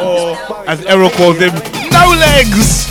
[0.00, 0.36] Or,
[0.66, 1.90] as Errol calls you him, know what I mean?
[1.92, 2.83] no legs!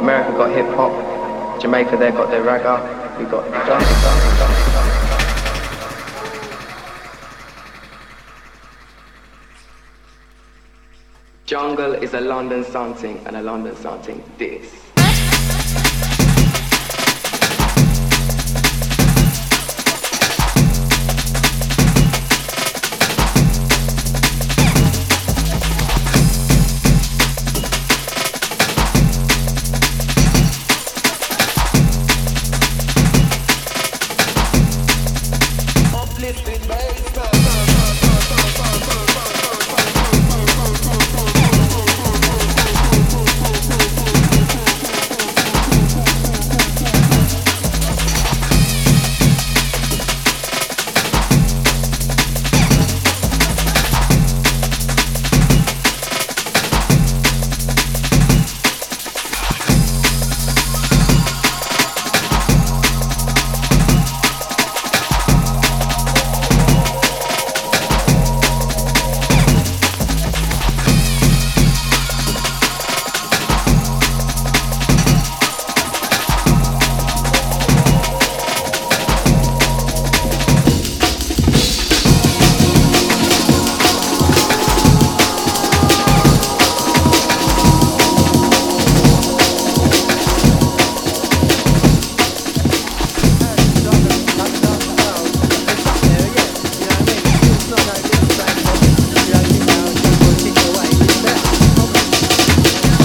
[0.00, 4.80] America got hip hop, Jamaica they got their ragga, we got dance, dance, dance.
[11.44, 14.89] Jungle is a London something and a London something this.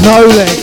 [0.05, 0.54] No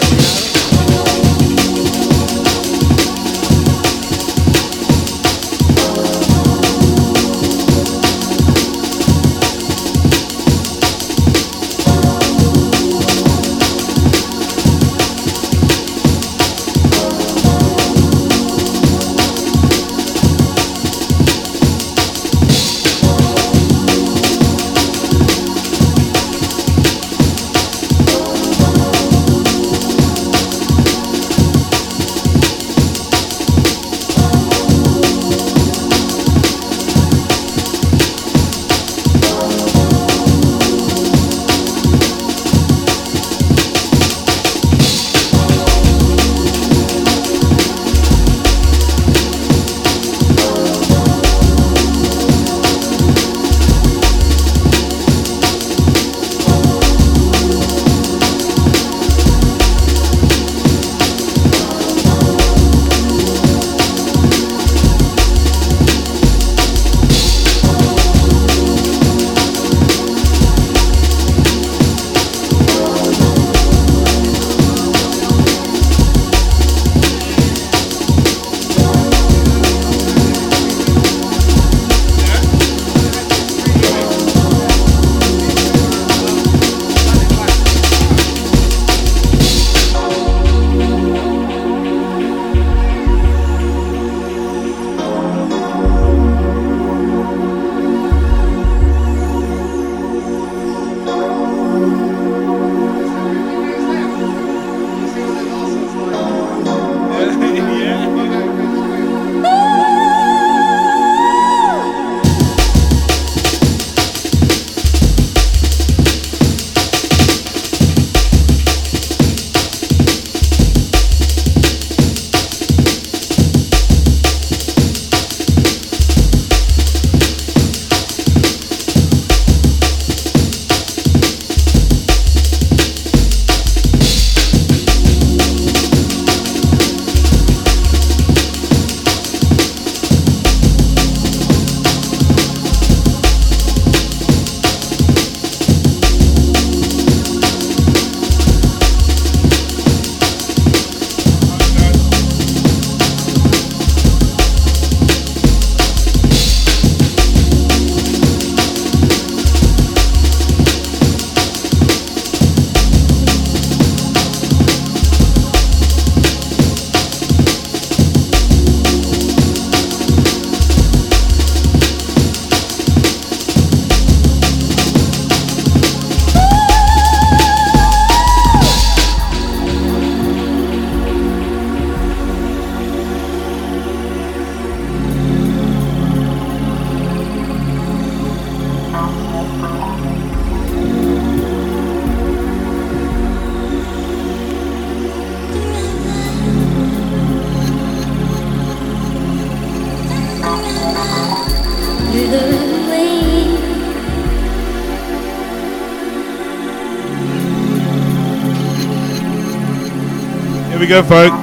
[211.01, 211.33] leg.
[211.33, 211.42] we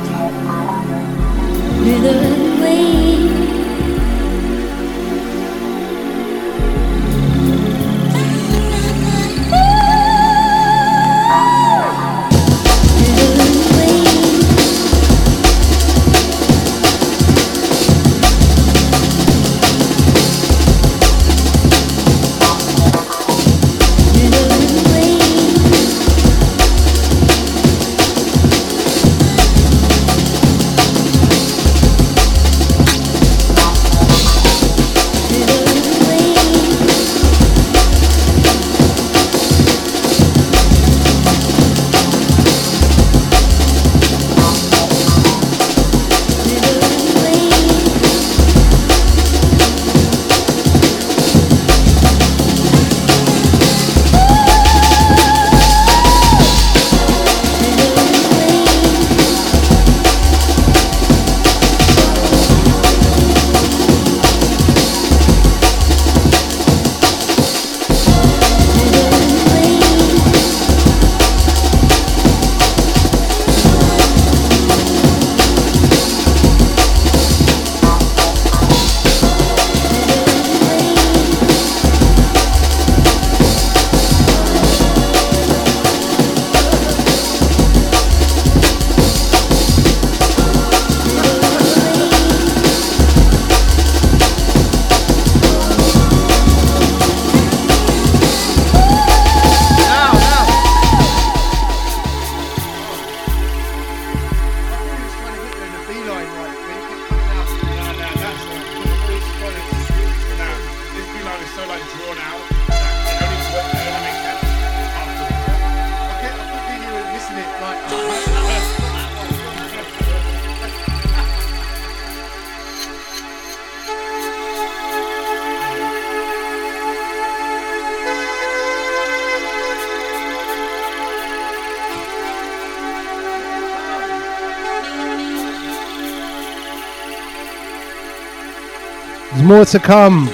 [139.72, 140.28] to come.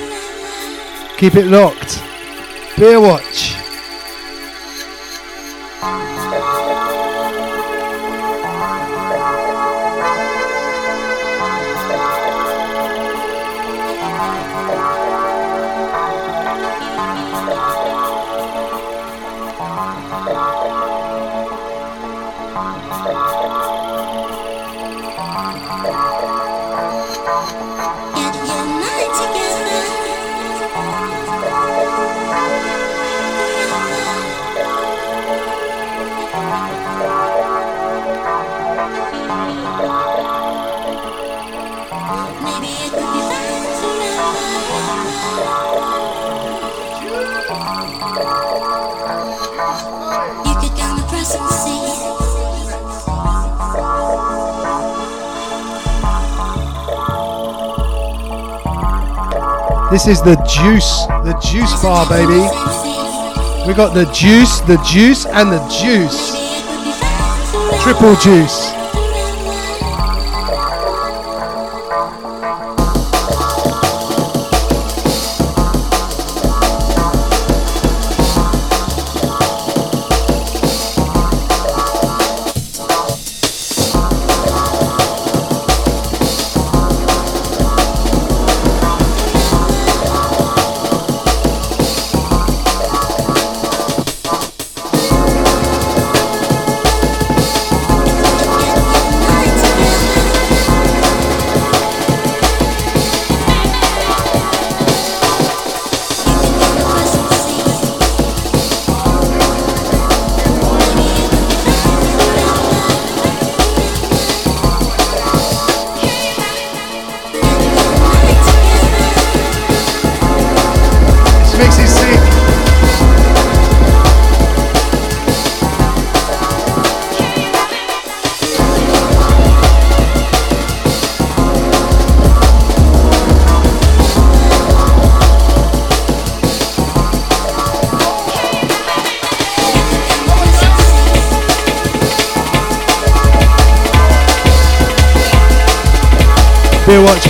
[1.18, 2.00] Keep it locked.
[2.78, 3.56] Beerwatch.
[59.96, 62.44] This is the juice, the juice bar, baby.
[63.66, 66.36] We got the juice, the juice, and the juice.
[67.82, 68.65] Triple juice.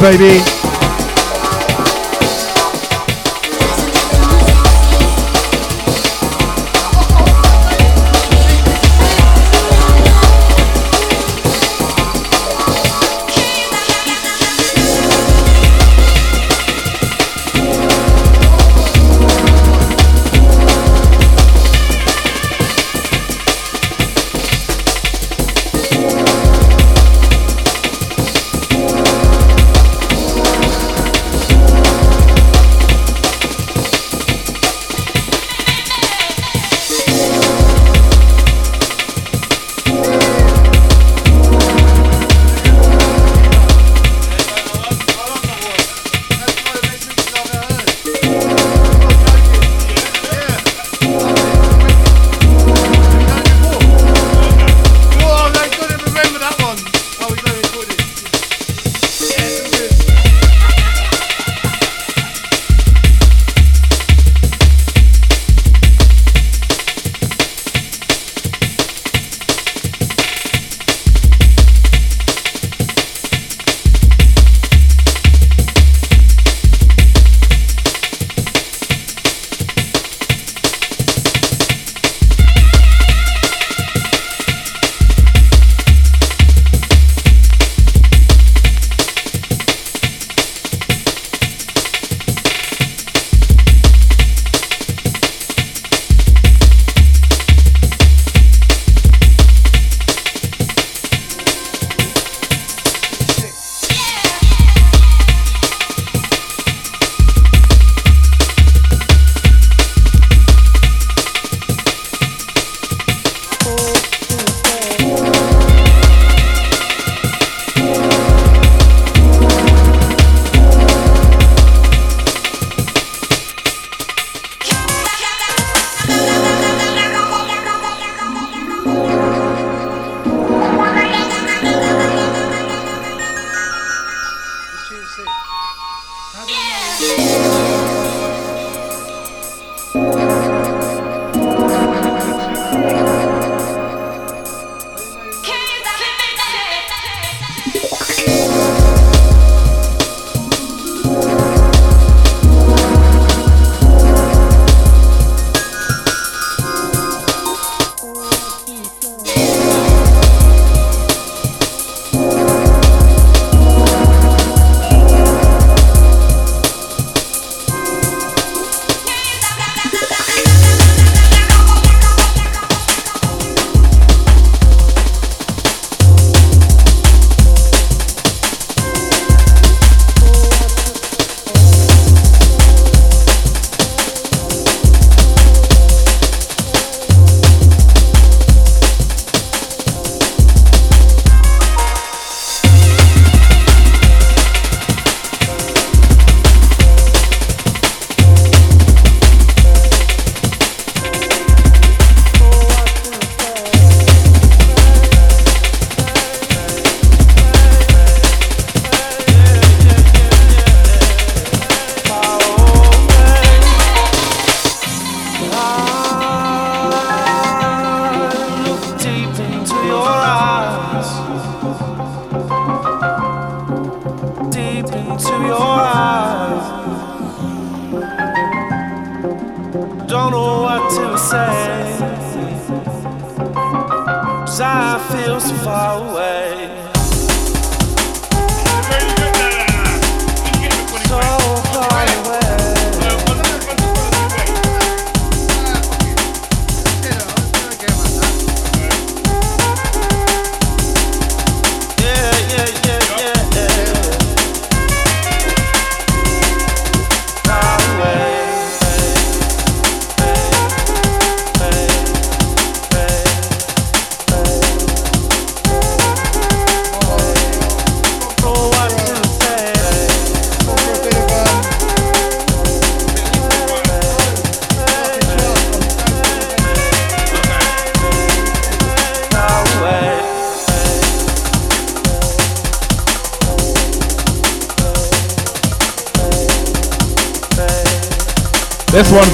[0.05, 0.54] Baby.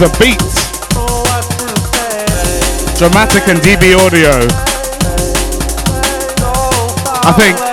[0.02, 0.40] A beat.
[2.98, 4.48] Dramatic and DB audio.
[7.24, 7.71] I think.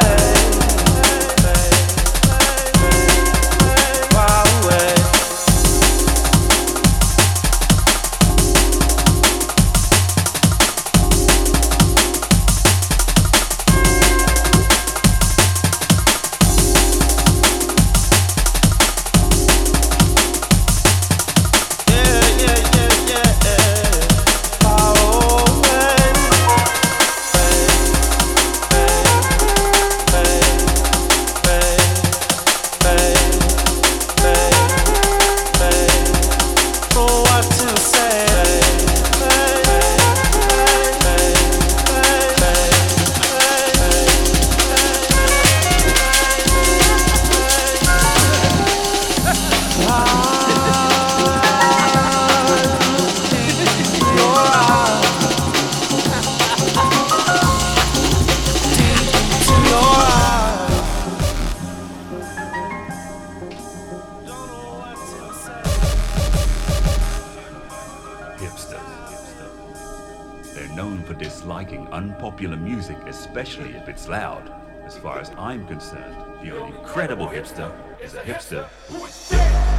[76.98, 77.70] The only credible hipster
[78.02, 79.78] is a hipster who is dead.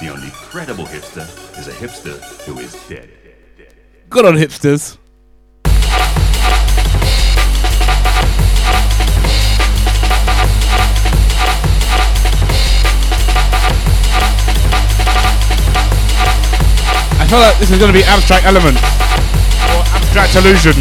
[0.00, 1.26] The only credible hipster
[1.58, 3.10] is a hipster who is dead.
[4.10, 4.98] Good on hipsters.
[17.30, 18.76] Feel like this is going to be abstract element
[19.70, 20.74] or abstract illusion.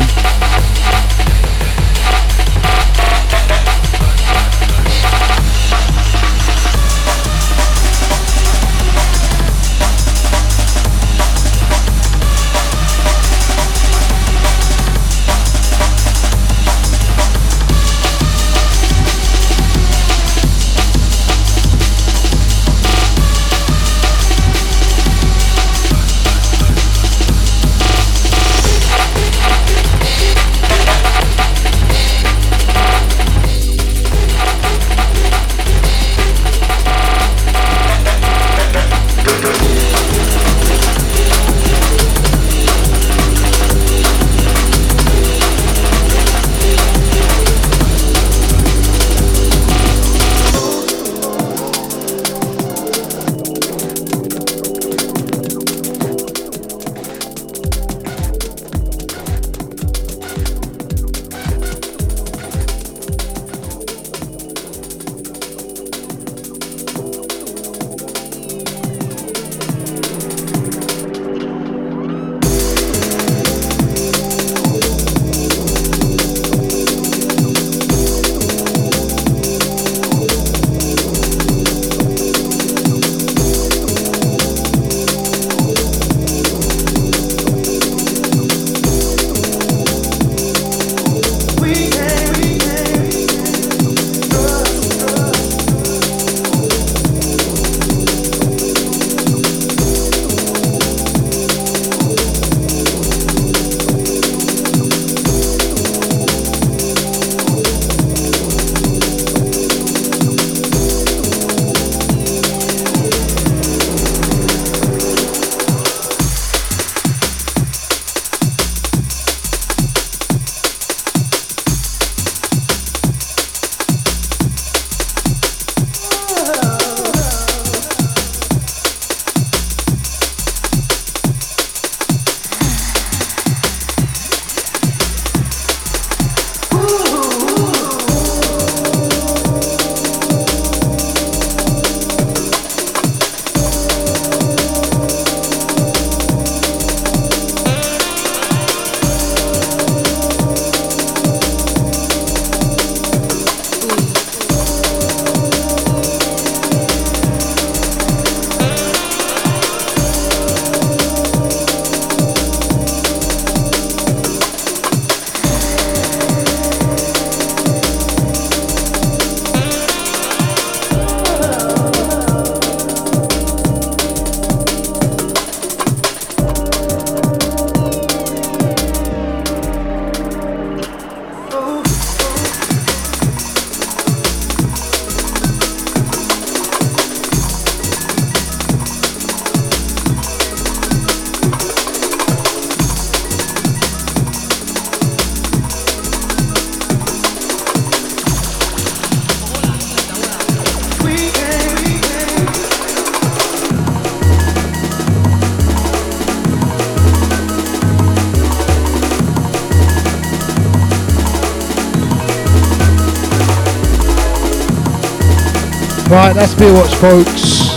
[216.39, 217.67] That's Beerwatch, folks.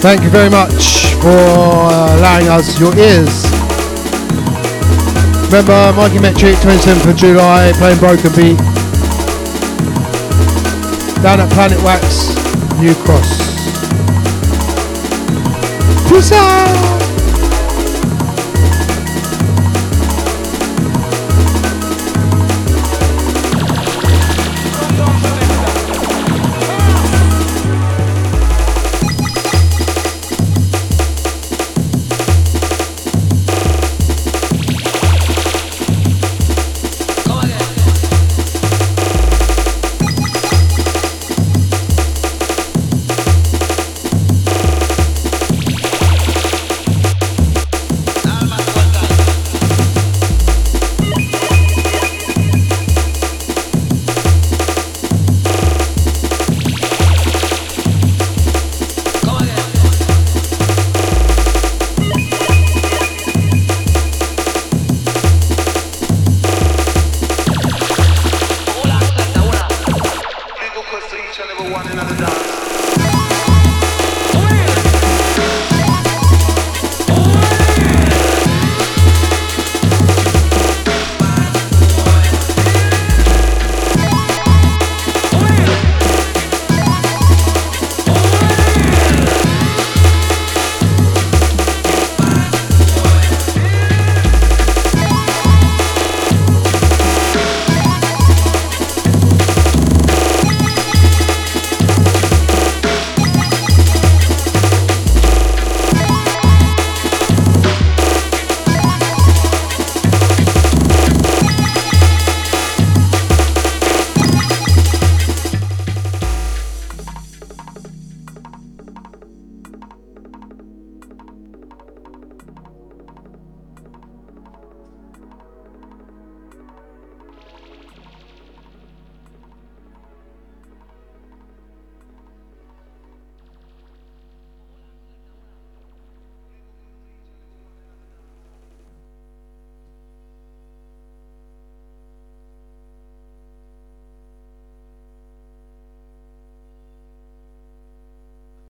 [0.00, 3.44] Thank you very much for uh, allowing us your ears.
[5.48, 8.56] Remember, Mikey Metric, 27th of July, playing Broken Beat.
[11.22, 12.32] Down at Planet Wax,
[12.80, 13.44] New Cross.
[16.08, 17.05] Peace out!